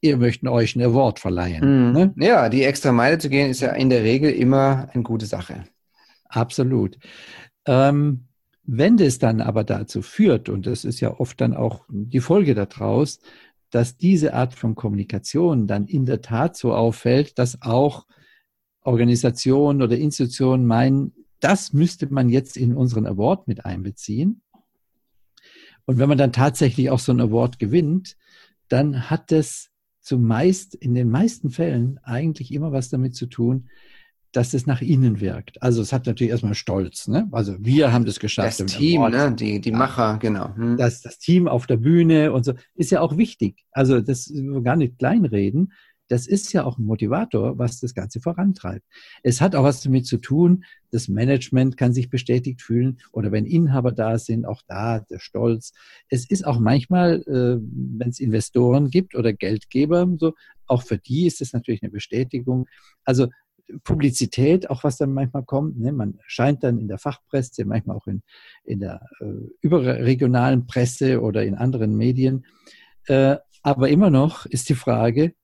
ihr 0.00 0.16
möchten 0.16 0.48
euch 0.48 0.76
ein 0.76 0.82
Award 0.82 1.18
verleihen. 1.18 1.88
Mhm. 1.88 1.92
Ne? 1.92 2.14
Ja, 2.16 2.48
die 2.48 2.64
extra 2.64 2.92
Meile 2.92 3.18
zu 3.18 3.28
gehen, 3.28 3.50
ist 3.50 3.60
ja 3.60 3.72
in 3.72 3.90
der 3.90 4.02
Regel 4.02 4.30
immer 4.30 4.88
eine 4.92 5.02
gute 5.02 5.26
Sache. 5.26 5.64
Absolut. 6.28 6.98
Ähm, 7.66 8.26
wenn 8.64 8.96
das 8.96 9.18
dann 9.18 9.40
aber 9.40 9.64
dazu 9.64 10.00
führt, 10.02 10.48
und 10.48 10.66
das 10.66 10.84
ist 10.84 11.00
ja 11.00 11.18
oft 11.18 11.40
dann 11.40 11.54
auch 11.54 11.84
die 11.88 12.20
Folge 12.20 12.54
daraus, 12.54 13.18
dass 13.70 13.96
diese 13.96 14.34
Art 14.34 14.54
von 14.54 14.74
Kommunikation 14.74 15.66
dann 15.66 15.86
in 15.86 16.06
der 16.06 16.20
Tat 16.20 16.56
so 16.56 16.74
auffällt, 16.74 17.38
dass 17.38 17.62
auch 17.62 18.06
Organisationen 18.82 19.82
oder 19.82 19.96
Institutionen 19.96 20.66
meinen, 20.66 21.12
das 21.40 21.72
müsste 21.72 22.12
man 22.12 22.28
jetzt 22.28 22.56
in 22.56 22.74
unseren 22.74 23.06
Award 23.06 23.48
mit 23.48 23.64
einbeziehen. 23.64 24.42
Und 25.86 25.98
wenn 25.98 26.08
man 26.08 26.18
dann 26.18 26.32
tatsächlich 26.32 26.90
auch 26.90 26.98
so 26.98 27.12
ein 27.12 27.20
Award 27.20 27.58
gewinnt, 27.58 28.16
dann 28.68 29.10
hat 29.10 29.32
das 29.32 29.70
zumeist, 30.00 30.74
in 30.74 30.94
den 30.94 31.10
meisten 31.10 31.50
Fällen 31.50 31.98
eigentlich 32.02 32.52
immer 32.52 32.72
was 32.72 32.88
damit 32.88 33.14
zu 33.14 33.26
tun, 33.26 33.68
dass 34.32 34.54
es 34.54 34.66
nach 34.66 34.80
innen 34.80 35.20
wirkt. 35.20 35.60
Also 35.62 35.82
es 35.82 35.92
hat 35.92 36.06
natürlich 36.06 36.30
erstmal 36.30 36.54
Stolz. 36.54 37.08
Ne? 37.08 37.28
Also 37.32 37.56
wir 37.58 37.92
haben 37.92 38.04
das 38.04 38.20
geschafft. 38.20 38.60
Das 38.60 38.72
Team, 38.72 39.02
ne? 39.02 39.34
die, 39.34 39.60
die 39.60 39.72
Macher, 39.72 40.18
genau. 40.18 40.54
Hm. 40.54 40.76
Das, 40.76 41.00
das 41.02 41.18
Team 41.18 41.48
auf 41.48 41.66
der 41.66 41.78
Bühne 41.78 42.32
und 42.32 42.44
so 42.44 42.54
ist 42.74 42.90
ja 42.90 43.00
auch 43.00 43.16
wichtig. 43.16 43.64
Also 43.72 44.00
das 44.00 44.32
gar 44.62 44.76
nicht 44.76 44.98
kleinreden 44.98 45.72
das 46.10 46.26
ist 46.26 46.52
ja 46.52 46.64
auch 46.64 46.76
ein 46.76 46.84
Motivator, 46.84 47.56
was 47.56 47.78
das 47.78 47.94
Ganze 47.94 48.20
vorantreibt. 48.20 48.84
Es 49.22 49.40
hat 49.40 49.54
auch 49.54 49.62
was 49.62 49.80
damit 49.80 50.06
zu 50.06 50.18
tun, 50.18 50.64
das 50.90 51.06
Management 51.06 51.76
kann 51.76 51.92
sich 51.92 52.10
bestätigt 52.10 52.62
fühlen 52.62 52.98
oder 53.12 53.30
wenn 53.30 53.46
Inhaber 53.46 53.92
da 53.92 54.18
sind, 54.18 54.44
auch 54.44 54.62
da 54.66 54.98
der 54.98 55.20
Stolz. 55.20 55.72
Es 56.08 56.28
ist 56.28 56.44
auch 56.44 56.58
manchmal, 56.58 57.22
äh, 57.22 57.60
wenn 57.62 58.08
es 58.08 58.18
Investoren 58.18 58.90
gibt 58.90 59.14
oder 59.14 59.32
Geldgeber, 59.32 60.08
so, 60.18 60.34
auch 60.66 60.82
für 60.82 60.98
die 60.98 61.26
ist 61.26 61.40
es 61.40 61.52
natürlich 61.52 61.82
eine 61.82 61.92
Bestätigung. 61.92 62.66
Also 63.04 63.28
Publizität, 63.84 64.68
auch 64.68 64.82
was 64.82 64.96
dann 64.96 65.12
manchmal 65.12 65.44
kommt. 65.44 65.78
Ne? 65.78 65.92
Man 65.92 66.18
scheint 66.26 66.64
dann 66.64 66.78
in 66.78 66.88
der 66.88 66.98
Fachpresse, 66.98 67.64
manchmal 67.64 67.96
auch 67.96 68.08
in, 68.08 68.22
in 68.64 68.80
der 68.80 69.00
äh, 69.20 69.26
überregionalen 69.60 70.66
Presse 70.66 71.20
oder 71.20 71.44
in 71.44 71.54
anderen 71.54 71.96
Medien. 71.96 72.46
Äh, 73.06 73.36
aber 73.62 73.90
immer 73.90 74.10
noch 74.10 74.46
ist 74.46 74.68
die 74.70 74.74
Frage, 74.74 75.34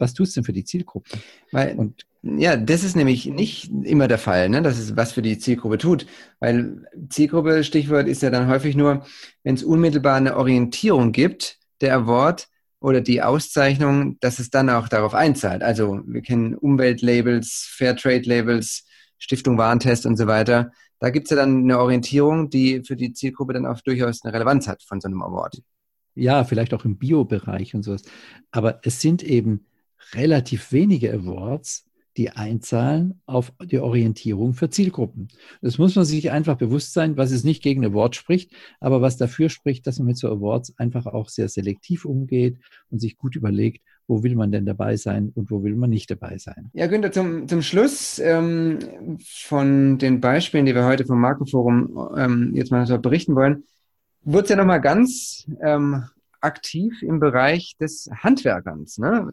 was 0.00 0.14
tust 0.14 0.34
du 0.34 0.40
denn 0.40 0.44
für 0.44 0.52
die 0.52 0.64
Zielgruppe? 0.64 1.10
Weil, 1.52 1.76
und 1.76 2.06
ja, 2.22 2.56
das 2.56 2.84
ist 2.84 2.96
nämlich 2.96 3.26
nicht 3.26 3.70
immer 3.84 4.08
der 4.08 4.18
Fall, 4.18 4.48
ne, 4.48 4.62
dass 4.62 4.78
es 4.78 4.96
was 4.96 5.12
für 5.12 5.22
die 5.22 5.38
Zielgruppe 5.38 5.78
tut. 5.78 6.06
Weil 6.38 6.86
Zielgruppe, 7.08 7.64
Stichwort, 7.64 8.08
ist 8.08 8.22
ja 8.22 8.30
dann 8.30 8.48
häufig 8.48 8.76
nur, 8.76 9.06
wenn 9.42 9.54
es 9.54 9.64
unmittelbar 9.64 10.16
eine 10.16 10.36
Orientierung 10.36 11.12
gibt, 11.12 11.58
der 11.80 11.94
Award 11.94 12.48
oder 12.80 13.00
die 13.00 13.22
Auszeichnung, 13.22 14.18
dass 14.20 14.38
es 14.38 14.50
dann 14.50 14.70
auch 14.70 14.88
darauf 14.88 15.14
einzahlt. 15.14 15.62
Also 15.62 16.00
wir 16.06 16.22
kennen 16.22 16.54
Umweltlabels, 16.54 17.70
Fairtrade-Labels, 17.76 18.86
Stiftung 19.18 19.58
Warentest 19.58 20.06
und 20.06 20.16
so 20.16 20.26
weiter. 20.26 20.72
Da 20.98 21.10
gibt 21.10 21.26
es 21.26 21.30
ja 21.30 21.36
dann 21.36 21.62
eine 21.64 21.78
Orientierung, 21.78 22.50
die 22.50 22.82
für 22.84 22.96
die 22.96 23.12
Zielgruppe 23.12 23.54
dann 23.54 23.66
auch 23.66 23.80
durchaus 23.80 24.22
eine 24.22 24.34
Relevanz 24.34 24.68
hat 24.68 24.82
von 24.82 25.00
so 25.00 25.08
einem 25.08 25.22
Award. 25.22 25.62
Ja, 26.14 26.44
vielleicht 26.44 26.74
auch 26.74 26.84
im 26.84 26.98
Bio-Bereich 26.98 27.74
und 27.74 27.82
sowas. 27.82 28.02
Aber 28.50 28.80
es 28.82 29.00
sind 29.00 29.22
eben 29.22 29.66
relativ 30.14 30.72
wenige 30.72 31.12
Awards, 31.12 31.86
die 32.16 32.30
einzahlen 32.30 33.20
auf 33.26 33.52
die 33.62 33.78
Orientierung 33.78 34.52
für 34.54 34.68
Zielgruppen. 34.68 35.28
Das 35.62 35.78
muss 35.78 35.94
man 35.94 36.04
sich 36.04 36.30
einfach 36.30 36.56
bewusst 36.56 36.92
sein, 36.92 37.16
was 37.16 37.30
es 37.30 37.44
nicht 37.44 37.62
gegen 37.62 37.84
Award 37.84 38.16
spricht, 38.16 38.52
aber 38.80 39.00
was 39.00 39.16
dafür 39.16 39.48
spricht, 39.48 39.86
dass 39.86 39.98
man 39.98 40.08
mit 40.08 40.18
so 40.18 40.28
Awards 40.28 40.74
einfach 40.76 41.06
auch 41.06 41.28
sehr 41.28 41.48
selektiv 41.48 42.04
umgeht 42.04 42.58
und 42.90 42.98
sich 42.98 43.16
gut 43.16 43.36
überlegt, 43.36 43.82
wo 44.08 44.24
will 44.24 44.34
man 44.34 44.50
denn 44.50 44.66
dabei 44.66 44.96
sein 44.96 45.30
und 45.34 45.52
wo 45.52 45.62
will 45.62 45.76
man 45.76 45.88
nicht 45.88 46.10
dabei 46.10 46.36
sein. 46.38 46.70
Ja, 46.72 46.88
Günther, 46.88 47.12
zum, 47.12 47.46
zum 47.46 47.62
Schluss 47.62 48.18
ähm, 48.18 49.18
von 49.24 49.98
den 49.98 50.20
Beispielen, 50.20 50.66
die 50.66 50.74
wir 50.74 50.84
heute 50.84 51.06
vom 51.06 51.20
Markenforum 51.20 52.10
ähm, 52.16 52.50
jetzt 52.54 52.72
mal 52.72 52.84
berichten 52.98 53.36
wollen, 53.36 53.62
wird 54.22 54.44
es 54.44 54.50
ja 54.50 54.56
nochmal 54.56 54.80
ganz 54.80 55.46
ähm, 55.62 56.04
aktiv 56.40 57.02
im 57.02 57.20
Bereich 57.20 57.76
des 57.80 58.10
Handwerkerns. 58.12 58.98
Ne? 58.98 59.32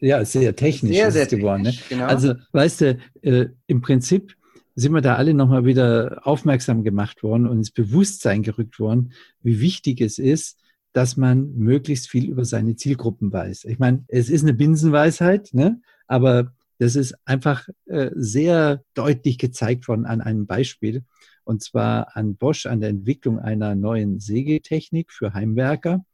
Ja, 0.00 0.24
sehr 0.24 0.54
technisch 0.56 0.96
sehr, 0.96 1.10
sehr 1.10 1.26
geworden. 1.26 1.62
Ne? 1.62 1.74
Genau. 1.88 2.06
Also, 2.06 2.34
weißt 2.52 2.80
du, 2.80 2.98
äh, 3.22 3.46
im 3.66 3.80
Prinzip 3.80 4.36
sind 4.74 4.92
wir 4.92 5.00
da 5.00 5.16
alle 5.16 5.34
nochmal 5.34 5.64
wieder 5.64 6.20
aufmerksam 6.24 6.84
gemacht 6.84 7.22
worden 7.22 7.46
und 7.46 7.58
ins 7.58 7.70
Bewusstsein 7.70 8.42
gerückt 8.42 8.78
worden, 8.78 9.12
wie 9.42 9.60
wichtig 9.60 10.00
es 10.00 10.18
ist, 10.18 10.58
dass 10.92 11.16
man 11.16 11.54
möglichst 11.56 12.08
viel 12.08 12.28
über 12.28 12.44
seine 12.44 12.76
Zielgruppen 12.76 13.32
weiß. 13.32 13.64
Ich 13.64 13.78
meine, 13.78 14.04
es 14.08 14.28
ist 14.28 14.42
eine 14.42 14.54
Binsenweisheit, 14.54 15.50
ne? 15.52 15.80
aber 16.06 16.52
das 16.78 16.96
ist 16.96 17.14
einfach 17.26 17.68
äh, 17.86 18.10
sehr 18.14 18.82
deutlich 18.94 19.38
gezeigt 19.38 19.86
worden 19.86 20.06
an 20.06 20.20
einem 20.20 20.46
Beispiel, 20.46 21.04
und 21.44 21.62
zwar 21.62 22.16
an 22.16 22.36
Bosch, 22.36 22.66
an 22.66 22.80
der 22.80 22.90
Entwicklung 22.90 23.38
einer 23.38 23.74
neuen 23.74 24.18
Sägetechnik 24.18 25.12
für 25.12 25.34
Heimwerker. 25.34 26.04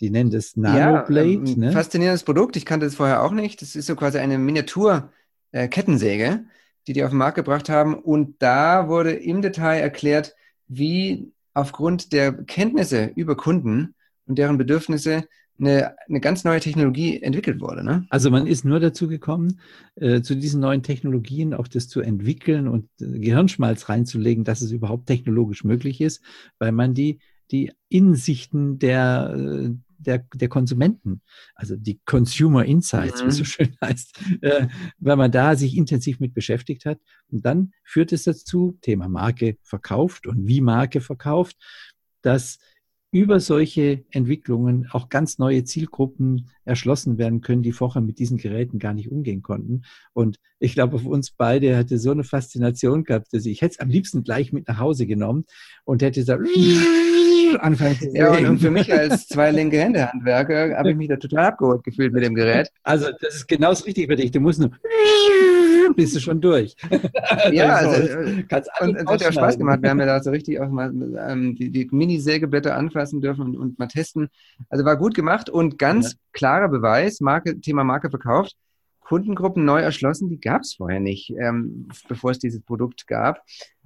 Die 0.00 0.10
nennen 0.10 0.30
das 0.30 0.56
Nanoblade. 0.56 1.28
Ja, 1.28 1.40
ähm, 1.40 1.54
ne? 1.56 1.72
Faszinierendes 1.72 2.24
Produkt. 2.24 2.56
Ich 2.56 2.66
kannte 2.66 2.86
das 2.86 2.94
vorher 2.96 3.22
auch 3.22 3.32
nicht. 3.32 3.62
Das 3.62 3.76
ist 3.76 3.86
so 3.86 3.96
quasi 3.96 4.18
eine 4.18 4.38
Miniatur-Kettensäge, 4.38 6.24
äh, 6.24 6.38
die 6.86 6.92
die 6.92 7.04
auf 7.04 7.10
den 7.10 7.18
Markt 7.18 7.36
gebracht 7.36 7.68
haben. 7.68 7.94
Und 7.94 8.36
da 8.40 8.88
wurde 8.88 9.12
im 9.12 9.42
Detail 9.42 9.78
erklärt, 9.78 10.34
wie 10.68 11.32
aufgrund 11.54 12.12
der 12.12 12.32
Kenntnisse 12.32 13.12
über 13.14 13.36
Kunden 13.36 13.94
und 14.26 14.38
deren 14.38 14.58
Bedürfnisse 14.58 15.24
eine, 15.58 15.96
eine 16.08 16.20
ganz 16.20 16.44
neue 16.44 16.60
Technologie 16.60 17.22
entwickelt 17.22 17.60
wurde. 17.60 17.82
Ne? 17.82 18.06
Also 18.10 18.30
man 18.30 18.46
ist 18.46 18.64
nur 18.64 18.80
dazu 18.80 19.08
gekommen, 19.08 19.60
äh, 19.94 20.20
zu 20.20 20.34
diesen 20.34 20.60
neuen 20.60 20.82
Technologien 20.82 21.54
auch 21.54 21.68
das 21.68 21.88
zu 21.88 22.00
entwickeln 22.00 22.68
und 22.68 22.88
äh, 23.00 23.18
Gehirnschmalz 23.18 23.88
reinzulegen, 23.88 24.44
dass 24.44 24.60
es 24.60 24.70
überhaupt 24.70 25.06
technologisch 25.06 25.64
möglich 25.64 26.00
ist, 26.00 26.22
weil 26.58 26.72
man 26.72 26.94
die, 26.94 27.20
die 27.50 27.72
Insichten 27.88 28.78
der, 28.78 29.34
äh, 29.34 29.70
der, 29.98 30.26
der 30.34 30.48
Konsumenten, 30.48 31.22
also 31.54 31.76
die 31.76 32.00
Consumer 32.04 32.64
Insights, 32.64 33.20
mhm. 33.20 33.26
wie 33.26 33.28
es 33.28 33.36
so 33.36 33.42
mhm. 33.42 33.46
schön 33.46 33.76
heißt, 33.82 34.20
äh, 34.42 34.68
weil 34.98 35.16
man 35.16 35.30
da 35.30 35.56
sich 35.56 35.76
intensiv 35.76 36.20
mit 36.20 36.34
beschäftigt 36.34 36.84
hat. 36.84 36.98
Und 37.28 37.44
dann 37.44 37.72
führt 37.84 38.12
es 38.12 38.24
dazu, 38.24 38.78
Thema 38.80 39.08
Marke 39.08 39.56
verkauft 39.62 40.26
und 40.26 40.46
wie 40.46 40.60
Marke 40.60 41.00
verkauft, 41.00 41.56
dass 42.22 42.58
über 43.12 43.40
solche 43.40 44.04
Entwicklungen 44.10 44.88
auch 44.90 45.08
ganz 45.08 45.38
neue 45.38 45.64
Zielgruppen 45.64 46.50
erschlossen 46.64 47.16
werden 47.18 47.40
können, 47.40 47.62
die 47.62 47.72
vorher 47.72 48.02
mit 48.02 48.18
diesen 48.18 48.36
Geräten 48.36 48.78
gar 48.78 48.92
nicht 48.94 49.10
umgehen 49.10 49.42
konnten. 49.42 49.82
Und 50.12 50.36
ich 50.58 50.74
glaube, 50.74 50.96
auf 50.96 51.06
uns 51.06 51.30
beide 51.30 51.76
hatte 51.76 51.98
so 51.98 52.10
eine 52.10 52.24
Faszination 52.24 53.04
gehabt, 53.04 53.28
dass 53.32 53.46
ich, 53.46 53.52
ich 53.52 53.62
hätte 53.62 53.74
es 53.74 53.80
am 53.80 53.88
liebsten 53.88 54.22
gleich 54.22 54.52
mit 54.52 54.68
nach 54.68 54.78
Hause 54.78 55.06
genommen 55.06 55.44
und 55.84 56.02
hätte 56.02 56.20
gesagt, 56.20 56.42
anfangen 57.60 57.96
zu 57.96 58.08
Ja, 58.14 58.30
und 58.32 58.58
für 58.58 58.70
mich 58.70 58.92
als 58.92 59.26
zwei 59.28 59.50
linke 59.50 59.78
Hände 59.78 60.12
Handwerker 60.12 60.76
habe 60.76 60.90
ich 60.90 60.96
mich 60.96 61.08
da 61.08 61.16
total 61.16 61.46
abgeholt 61.46 61.84
gefühlt 61.84 62.12
mit 62.12 62.24
dem 62.24 62.34
Gerät. 62.34 62.70
Also 62.82 63.06
das 63.20 63.36
ist 63.36 63.48
genau 63.48 63.70
das 63.70 63.86
Richtige 63.86 64.12
für 64.12 64.16
dich. 64.16 64.30
Du 64.30 64.40
musst 64.40 64.60
nur 64.60 64.70
bist 65.96 66.16
du 66.16 66.20
schon 66.20 66.40
durch. 66.40 66.76
Ja, 67.50 67.74
also, 67.76 68.42
Kannst 68.48 68.70
und 68.80 68.96
es 68.96 69.06
hat 69.06 69.20
ja 69.20 69.32
Spaß 69.32 69.58
gemacht. 69.58 69.82
Wir 69.82 69.90
haben 69.90 70.00
ja 70.00 70.06
da 70.06 70.22
so 70.22 70.30
richtig 70.30 70.60
auch 70.60 70.68
mal 70.68 70.92
ähm, 71.28 71.54
die, 71.54 71.70
die 71.70 71.88
Mini-Sägeblätter 71.90 72.76
anfassen 72.76 73.20
dürfen 73.20 73.42
und, 73.42 73.56
und, 73.56 73.78
mal 73.78 73.86
testen. 73.86 74.28
Also 74.68 74.84
war 74.84 74.96
gut 74.96 75.14
gemacht 75.14 75.50
und 75.50 75.78
ganz 75.78 76.12
ja. 76.12 76.18
klarer 76.32 76.68
Beweis, 76.68 77.20
Marke, 77.20 77.60
Thema 77.60 77.84
Marke 77.84 78.10
verkauft. 78.10 78.56
Kundengruppen 79.00 79.64
neu 79.64 79.80
erschlossen, 79.80 80.28
die 80.28 80.40
gab 80.40 80.62
es 80.62 80.74
vorher 80.74 80.98
nicht, 80.98 81.30
ähm, 81.38 81.88
bevor 82.08 82.32
es 82.32 82.40
dieses 82.40 82.60
Produkt 82.60 83.06
gab. 83.06 83.40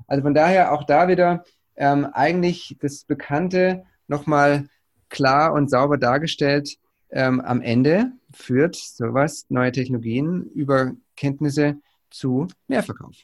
Also 0.06 0.22
von 0.22 0.33
daher 0.33 0.72
auch 0.72 0.85
da 0.85 1.09
wieder 1.09 1.44
ähm, 1.81 2.05
eigentlich 2.12 2.77
das 2.79 3.05
Bekannte 3.05 3.85
nochmal 4.07 4.69
klar 5.09 5.55
und 5.55 5.71
sauber 5.71 5.97
dargestellt. 5.97 6.77
Ähm, 7.11 7.40
am 7.40 7.62
Ende 7.62 8.12
führt 8.33 8.77
sowas, 8.77 9.47
neue 9.49 9.73
Technologien 9.73 10.45
über 10.55 10.93
Kenntnisse 11.16 11.81
zu 12.11 12.49
Mehrverkauf. 12.69 13.16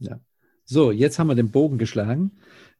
Ja. 0.00 0.18
So, 0.64 0.90
jetzt 0.90 1.20
haben 1.20 1.28
wir 1.28 1.36
den 1.36 1.52
Bogen 1.52 1.78
geschlagen 1.78 2.32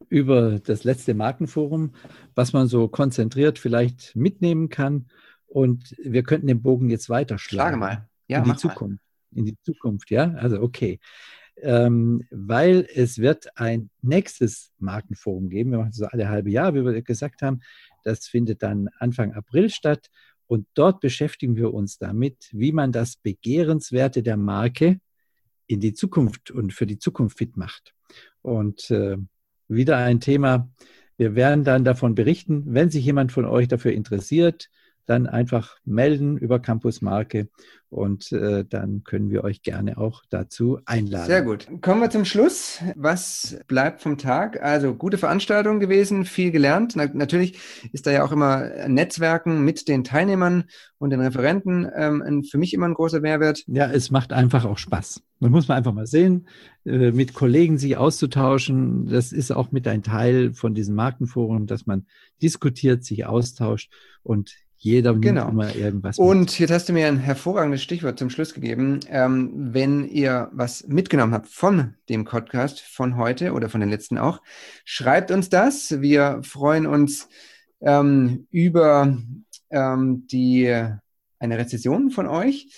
über 0.09 0.59
das 0.59 0.83
letzte 0.83 1.15
Markenforum, 1.15 1.95
was 2.35 2.53
man 2.53 2.67
so 2.67 2.89
konzentriert 2.89 3.61
vielleicht 3.61 4.17
mitnehmen 4.17 4.69
kann. 4.69 5.07
Und 5.47 5.95
wir 6.03 6.25
könnten 6.25 6.49
den 6.49 6.61
Bogen 6.61 6.91
jetzt 6.91 7.09
weiterschlagen. 7.09 7.69
Schlage 7.69 7.77
mal. 7.77 8.09
Ja, 8.27 8.39
in 8.39 8.45
die 8.45 8.57
Zukunft. 8.57 9.01
Mal. 9.31 9.39
In 9.39 9.45
die 9.47 9.57
Zukunft, 9.63 10.11
ja. 10.11 10.33
Also 10.33 10.61
okay 10.61 10.99
ähm, 11.63 12.25
weil 12.31 12.87
es 12.95 13.19
wird 13.19 13.57
ein 13.57 13.91
nächstes 14.03 14.73
Markenforum 14.79 15.49
geben. 15.49 15.71
Wir 15.71 15.79
machen 15.79 15.93
so 15.93 16.07
alle 16.07 16.29
halbe 16.29 16.51
Jahr, 16.51 16.75
wie 16.75 16.85
wir 16.85 17.03
gesagt 17.03 17.43
haben. 17.43 17.61
Das 18.05 18.27
findet 18.27 18.63
dann 18.63 18.89
Anfang 18.99 19.33
April 19.33 19.71
statt. 19.71 20.11
Und 20.47 20.67
dort 20.75 21.01
beschäftigen 21.01 21.57
wir 21.57 21.75
uns 21.75 21.99
damit, 21.99 22.49
wie 22.53 22.73
man 22.73 22.93
das 22.93 23.17
Begehrenswerte 23.17 24.23
der 24.23 24.37
Marke 24.37 25.01
in 25.67 25.81
die 25.81 25.95
Zukunft 25.95 26.51
und 26.51 26.73
für 26.73 26.87
die 26.87 26.99
Zukunft 26.99 27.39
fit 27.39 27.57
macht. 27.57 27.95
Und 28.43 28.91
äh, 28.91 29.17
wieder 29.69 29.97
ein 29.97 30.21
Thema. 30.21 30.71
Wir 31.17 31.35
werden 31.35 31.65
dann 31.65 31.85
davon 31.85 32.15
berichten, 32.15 32.63
wenn 32.67 32.91
sich 32.91 33.05
jemand 33.05 33.33
von 33.33 33.45
euch 33.45 33.67
dafür 33.67 33.93
interessiert, 33.93 34.69
dann 35.07 35.27
einfach 35.27 35.77
melden 35.85 36.37
über 36.37 36.59
Campus 36.61 37.01
Marke 37.01 37.49
und 37.89 38.33
äh, 38.33 38.65
dann 38.69 39.05
können 39.05 39.31
wir 39.31 39.45
euch 39.45 39.63
gerne 39.63 39.97
auch 39.97 40.23
dazu 40.29 40.81
einladen. 40.87 41.27
Sehr 41.27 41.43
gut. 41.43 41.69
Kommen 41.81 42.01
wir 42.01 42.11
zum 42.11 42.25
Schluss. 42.25 42.83
Was 42.97 43.59
bleibt 43.69 44.03
vom 44.03 44.19
Tag? 44.19 44.61
Also 44.63 44.95
gute 44.95 45.19
Veranstaltung 45.19 45.79
gewesen, 45.79 46.25
viel 46.25 46.51
gelernt. 46.51 46.95
Na, 46.97 47.07
natürlich 47.13 47.59
ist 47.93 48.07
da 48.07 48.11
ja 48.11 48.25
auch 48.25 48.33
immer 48.33 48.89
Netzwerken 48.89 49.65
mit 49.65 49.89
den 49.89 50.03
Teilnehmern 50.03 50.65
und 50.99 51.11
den 51.11 51.21
Referenten 51.21 51.89
ähm, 51.95 52.43
für 52.43 52.59
mich 52.59 52.75
immer 52.75 52.87
ein 52.87 52.95
großer 52.95 53.21
Mehrwert. 53.21 53.63
Ja, 53.67 53.91
es 53.91 54.11
macht 54.11 54.33
einfach 54.33 54.65
auch 54.65 54.79
Spaß. 54.79 55.23
Man 55.39 55.53
muss 55.53 55.69
man 55.69 55.79
einfach 55.79 55.93
mal 55.93 56.07
sehen, 56.07 56.49
äh, 56.85 57.13
mit 57.13 57.35
Kollegen 57.35 57.79
sich 57.79 57.97
auszutauschen. 57.97 59.07
Das 59.07 59.33
ist 59.33 59.53
auch 59.53 59.71
mit 59.71 59.87
ein 59.87 60.03
Teil 60.03 60.55
von 60.55 60.75
diesem 60.75 60.97
Markenforum, 60.97 61.67
dass 61.67 61.87
man 61.87 62.07
diskutiert, 62.43 63.05
sich 63.05 63.27
austauscht 63.27 63.93
und 64.23 64.55
jeder 64.79 65.15
genau. 65.15 65.49
immer 65.49 65.75
irgendwas. 65.75 66.19
Mit. 66.19 66.27
Und 66.27 66.59
jetzt 66.59 66.71
hast 66.71 66.89
du 66.89 66.93
mir 66.93 67.09
ein 67.09 67.19
hervorragendes 67.19 67.83
Stichwort 67.83 68.19
zum 68.19 68.31
Schluss 68.31 68.55
gegeben. 68.55 69.01
Ähm, 69.09 69.51
wenn 69.55 70.09
ihr 70.09 70.51
was 70.53 70.87
mitgenommen 70.87 71.33
habt 71.33 71.49
von 71.49 71.95
dem 72.09 72.25
Podcast 72.25 72.81
von 72.81 73.17
heute 73.17 73.53
oder 73.53 73.69
von 73.69 73.81
den 73.81 73.91
letzten 73.91 74.19
auch, 74.19 74.41
schreibt 74.85 75.31
uns 75.31 75.49
das. 75.49 76.01
Wir 76.01 76.41
freuen 76.43 76.87
uns 76.87 77.29
ähm, 77.81 78.47
über 78.51 79.17
ähm, 79.71 80.27
die, 80.31 80.67
eine 81.39 81.59
Rezession 81.59 82.11
von 82.11 82.27
euch 82.27 82.69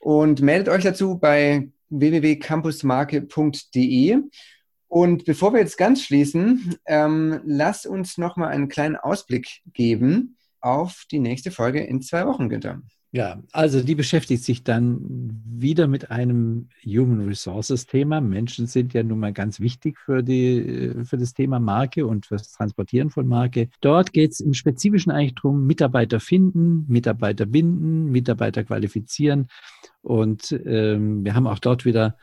und 0.00 0.40
meldet 0.42 0.68
euch 0.68 0.84
dazu 0.84 1.18
bei 1.18 1.68
www.campusmarke.de. 1.90 4.18
Und 4.88 5.24
bevor 5.24 5.52
wir 5.52 5.60
jetzt 5.60 5.78
ganz 5.78 6.02
schließen, 6.02 6.76
ähm, 6.86 7.40
lasst 7.44 7.86
uns 7.86 8.18
noch 8.18 8.36
mal 8.36 8.48
einen 8.48 8.68
kleinen 8.68 8.96
Ausblick 8.96 9.60
geben 9.72 10.35
auf 10.66 11.04
die 11.10 11.20
nächste 11.20 11.50
Folge 11.50 11.80
in 11.80 12.02
zwei 12.02 12.26
Wochen, 12.26 12.48
Günther. 12.48 12.82
Ja, 13.12 13.42
also 13.52 13.82
die 13.82 13.94
beschäftigt 13.94 14.42
sich 14.42 14.64
dann 14.64 15.00
wieder 15.46 15.86
mit 15.86 16.10
einem 16.10 16.68
Human 16.84 17.26
Resources 17.26 17.86
Thema. 17.86 18.20
Menschen 18.20 18.66
sind 18.66 18.92
ja 18.92 19.02
nun 19.02 19.20
mal 19.20 19.32
ganz 19.32 19.60
wichtig 19.60 19.98
für, 19.98 20.22
die, 20.22 20.92
für 21.04 21.16
das 21.16 21.32
Thema 21.32 21.60
Marke 21.60 22.04
und 22.04 22.26
für 22.26 22.36
das 22.36 22.52
Transportieren 22.52 23.08
von 23.08 23.26
Marke. 23.26 23.70
Dort 23.80 24.12
geht 24.12 24.32
es 24.32 24.40
im 24.40 24.52
Spezifischen 24.52 25.12
eigentlich 25.12 25.36
darum, 25.36 25.66
Mitarbeiter 25.66 26.20
finden, 26.20 26.84
Mitarbeiter 26.88 27.46
binden, 27.46 28.10
Mitarbeiter 28.10 28.64
qualifizieren. 28.64 29.46
Und 30.02 30.52
ähm, 30.66 31.24
wir 31.24 31.34
haben 31.34 31.46
auch 31.46 31.60
dort 31.60 31.84
wieder 31.84 32.18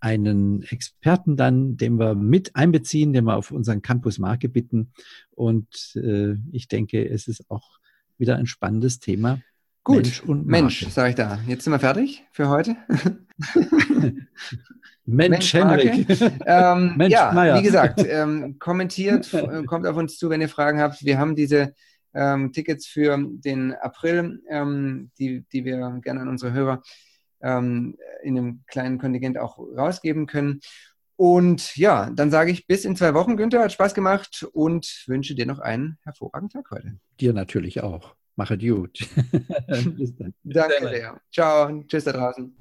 einen 0.00 0.62
Experten 0.64 1.36
dann, 1.36 1.78
den 1.78 1.98
wir 1.98 2.14
mit 2.14 2.54
einbeziehen, 2.54 3.14
den 3.14 3.24
wir 3.24 3.36
auf 3.36 3.50
unseren 3.50 3.80
Campus 3.80 4.18
Marke 4.18 4.50
bitten. 4.50 4.92
Und 5.30 5.96
äh, 5.96 6.34
ich 6.52 6.68
denke, 6.68 7.08
es 7.08 7.28
ist 7.28 7.50
auch 7.50 7.78
wieder 8.18 8.36
ein 8.36 8.46
spannendes 8.46 9.00
Thema. 9.00 9.40
Gut, 9.82 10.04
Mensch, 10.04 10.22
und 10.22 10.46
Mensch 10.46 10.88
sage 10.88 11.10
ich 11.10 11.14
da. 11.14 11.38
Jetzt 11.46 11.64
sind 11.64 11.72
wir 11.72 11.78
fertig 11.78 12.24
für 12.32 12.48
heute. 12.48 12.76
Mensch, 15.06 15.52
Mensch 15.52 15.52
Henrik. 15.52 16.06
Ähm, 16.46 16.94
Mensch, 16.96 17.12
ja, 17.12 17.32
Meier. 17.32 17.58
wie 17.58 17.62
gesagt, 17.62 18.02
ähm, 18.08 18.56
kommentiert, 18.58 19.32
äh, 19.34 19.62
kommt 19.64 19.86
auf 19.86 19.96
uns 19.96 20.16
zu, 20.16 20.30
wenn 20.30 20.40
ihr 20.40 20.48
Fragen 20.48 20.80
habt. 20.80 21.04
Wir 21.04 21.18
haben 21.18 21.36
diese 21.36 21.74
ähm, 22.14 22.52
Tickets 22.52 22.86
für 22.86 23.18
den 23.18 23.74
April, 23.74 24.42
ähm, 24.48 25.10
die, 25.18 25.44
die 25.52 25.66
wir 25.66 26.00
gerne 26.02 26.22
an 26.22 26.28
unsere 26.28 26.52
Hörer 26.54 26.82
ähm, 27.42 27.98
in 28.22 28.38
einem 28.38 28.64
kleinen 28.66 28.98
Kontingent 28.98 29.36
auch 29.36 29.58
rausgeben 29.58 30.26
können. 30.26 30.60
Und 31.16 31.76
ja, 31.76 32.10
dann 32.10 32.30
sage 32.30 32.50
ich 32.50 32.66
bis 32.66 32.84
in 32.84 32.96
zwei 32.96 33.14
Wochen, 33.14 33.36
Günther. 33.36 33.60
Hat 33.60 33.72
Spaß 33.72 33.94
gemacht 33.94 34.46
und 34.52 35.04
wünsche 35.06 35.34
dir 35.34 35.46
noch 35.46 35.60
einen 35.60 35.98
hervorragenden 36.02 36.62
Tag 36.62 36.70
heute. 36.70 36.96
Dir 37.20 37.32
natürlich 37.32 37.82
auch. 37.82 38.14
Mache 38.36 38.58
gut. 38.58 38.98
Danke 39.68 40.88
sehr. 40.88 41.20
Ciao. 41.32 41.84
Tschüss 41.86 42.04
da 42.04 42.12
draußen. 42.12 42.52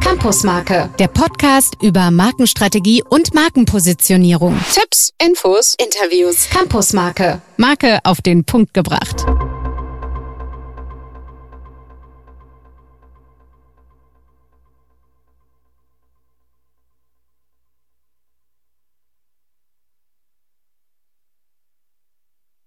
Campusmarke, 0.00 0.90
der 0.98 1.08
Podcast 1.08 1.76
über 1.82 2.10
Markenstrategie 2.10 3.02
und 3.08 3.32
Markenpositionierung. 3.34 4.54
Tipps, 4.74 5.14
Infos, 5.24 5.76
Interviews. 5.82 6.50
Campusmarke, 6.50 7.40
Marke 7.56 8.00
auf 8.04 8.20
den 8.20 8.44
Punkt 8.44 8.74
gebracht. 8.74 9.24